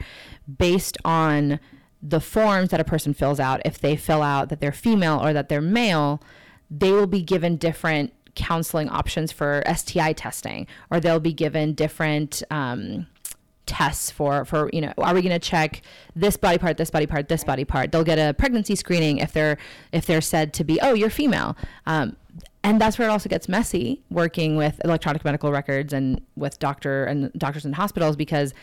[0.57, 1.59] based on
[2.01, 5.33] the forms that a person fills out, if they fill out that they're female or
[5.33, 6.21] that they're male,
[6.69, 12.43] they will be given different counseling options for STI testing, or they'll be given different
[12.51, 13.07] um,
[13.65, 15.81] tests for for you know are we going to check
[16.15, 19.31] this body part this body part this body part they'll get a pregnancy screening if
[19.31, 19.55] they're
[19.93, 21.55] if they're said to be oh you're female
[21.85, 22.17] um,
[22.63, 27.05] and that's where it also gets messy working with electronic medical records and with doctor
[27.05, 28.53] and doctors in hospitals because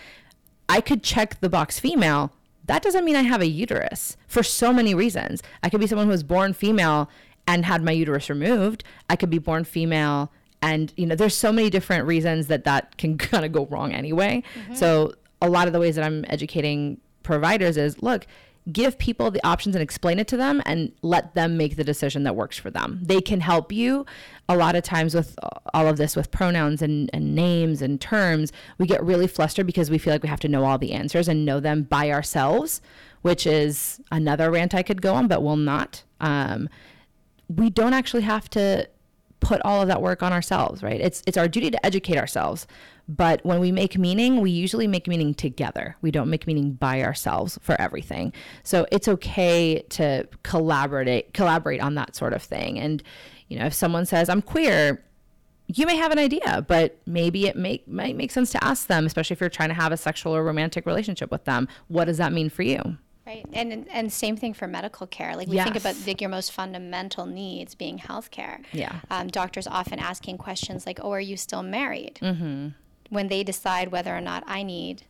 [0.68, 2.32] I could check the box female.
[2.66, 5.42] That doesn't mean I have a uterus for so many reasons.
[5.62, 7.08] I could be someone who was born female
[7.48, 8.84] and had my uterus removed.
[9.10, 10.30] I could be born female
[10.60, 13.92] and you know there's so many different reasons that that can kind of go wrong
[13.92, 14.44] anyway.
[14.74, 18.26] So a lot of the ways that I'm educating providers is look,
[18.70, 22.24] give people the options and explain it to them and let them make the decision
[22.24, 23.00] that works for them.
[23.02, 24.04] They can help you.
[24.48, 25.38] A lot of times with
[25.72, 29.90] all of this with pronouns and, and names and terms, we get really flustered because
[29.90, 32.82] we feel like we have to know all the answers and know them by ourselves,
[33.22, 36.02] which is another rant I could go on, but will not.
[36.20, 36.68] Um,
[37.48, 38.88] we don't actually have to
[39.40, 41.00] put all of that work on ourselves, right?
[41.00, 42.66] It's it's our duty to educate ourselves.
[43.08, 45.96] But when we make meaning, we usually make meaning together.
[46.02, 48.34] We don't make meaning by ourselves for everything.
[48.64, 52.78] So it's okay to collaborate collaborate on that sort of thing.
[52.78, 53.02] And
[53.48, 55.02] you know, if someone says I'm queer,
[55.68, 59.04] you may have an idea, but maybe it make, might make sense to ask them,
[59.04, 61.68] especially if you're trying to have a sexual or romantic relationship with them.
[61.88, 62.96] What does that mean for you?
[63.28, 65.36] Right, and and same thing for medical care.
[65.36, 65.64] Like we Yes.
[65.66, 68.56] think about like your most fundamental needs being healthcare.
[68.72, 69.00] Yeah.
[69.10, 72.68] um, doctors often asking questions like, "Oh, are you still married?" Mm-hmm.
[73.10, 75.02] When they decide whether or not I need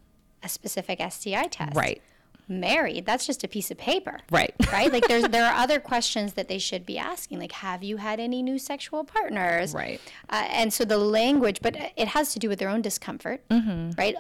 [0.43, 1.77] a specific STI test.
[1.77, 2.03] Right.
[2.51, 4.19] Married, that's just a piece of paper.
[4.31, 4.55] Right.
[4.73, 4.91] Right.
[4.93, 8.19] Like there's there are other questions that they should be asking, like, "Have you had
[8.21, 10.01] any new sexual partners?" Right.
[10.29, 13.91] Uh, and so the language, but it has to do with their own discomfort, Mm-hmm.
[13.99, 14.17] right?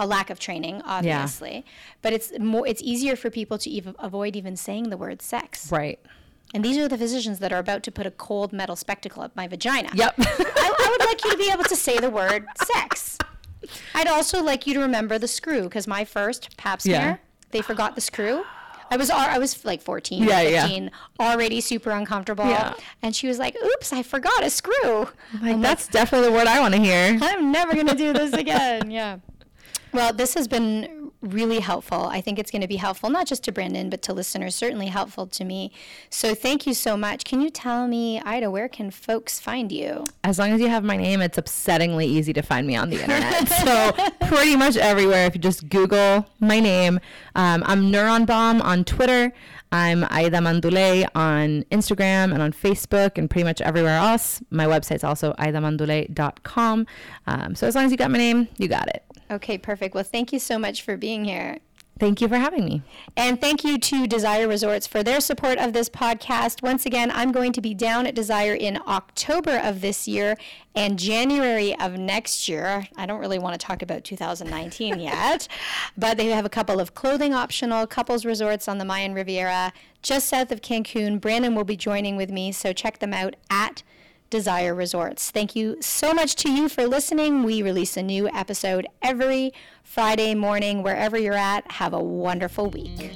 [0.00, 1.64] A lack of training, obviously,
[2.02, 2.66] but it's more.
[2.66, 5.72] It's easier for people to even avoid even saying the word sex.
[5.72, 5.98] Right.
[6.54, 9.34] And these are the physicians that are about to put a cold metal spectacle up
[9.36, 9.90] my vagina.
[9.92, 10.14] Yep.
[10.18, 13.18] I, I would like you to be able to say the word sex.
[13.94, 17.16] I'd also like you to remember the screw because my first pap smear, Yeah.
[17.50, 18.44] they forgot the screw.
[18.90, 20.62] I was I was like 14, Yeah, yeah.
[20.62, 20.90] 15,
[21.20, 22.46] already super uncomfortable.
[22.46, 22.72] Yeah.
[23.02, 25.10] And she was like, "Oops, I forgot a screw." Oh
[25.42, 27.18] like, that's definitely the word I want to hear.
[27.20, 28.90] I'm never going to do this again.
[29.00, 29.18] yeah.
[29.98, 32.04] Well, this has been really helpful.
[32.04, 34.86] I think it's going to be helpful not just to Brandon, but to listeners, certainly
[34.86, 35.72] helpful to me.
[36.08, 37.24] So thank you so much.
[37.24, 40.04] Can you tell me, Aida, where can folks find you?
[40.22, 43.00] As long as you have my name, it's upsettingly easy to find me on the
[43.02, 43.48] internet.
[43.48, 43.92] so
[44.28, 45.26] pretty much everywhere.
[45.26, 47.00] If you just Google my name,
[47.34, 49.32] um, I'm Neuron Bomb on Twitter.
[49.72, 54.40] I'm Aida Manduley on Instagram and on Facebook and pretty much everywhere else.
[54.50, 56.86] My website's also aidamanduley.com.
[57.26, 59.04] Um, so as long as you got my name, you got it.
[59.30, 59.94] Okay, perfect.
[59.94, 61.58] Well, thank you so much for being here.
[61.98, 62.82] Thank you for having me.
[63.16, 66.62] And thank you to Desire Resorts for their support of this podcast.
[66.62, 70.36] Once again, I'm going to be down at Desire in October of this year
[70.76, 72.86] and January of next year.
[72.96, 75.48] I don't really want to talk about 2019 yet,
[75.96, 80.28] but they have a couple of clothing optional couples resorts on the Mayan Riviera just
[80.28, 81.20] south of Cancun.
[81.20, 83.82] Brandon will be joining with me, so check them out at
[84.30, 85.30] Desire Resorts.
[85.30, 87.42] Thank you so much to you for listening.
[87.42, 89.52] We release a new episode every
[89.82, 91.70] Friday morning, wherever you're at.
[91.72, 93.12] Have a wonderful week.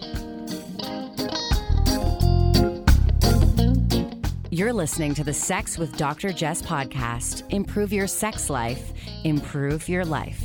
[4.51, 6.31] You're listening to the Sex with Dr.
[6.31, 7.43] Jess podcast.
[7.51, 8.93] Improve your sex life,
[9.25, 10.43] improve your life.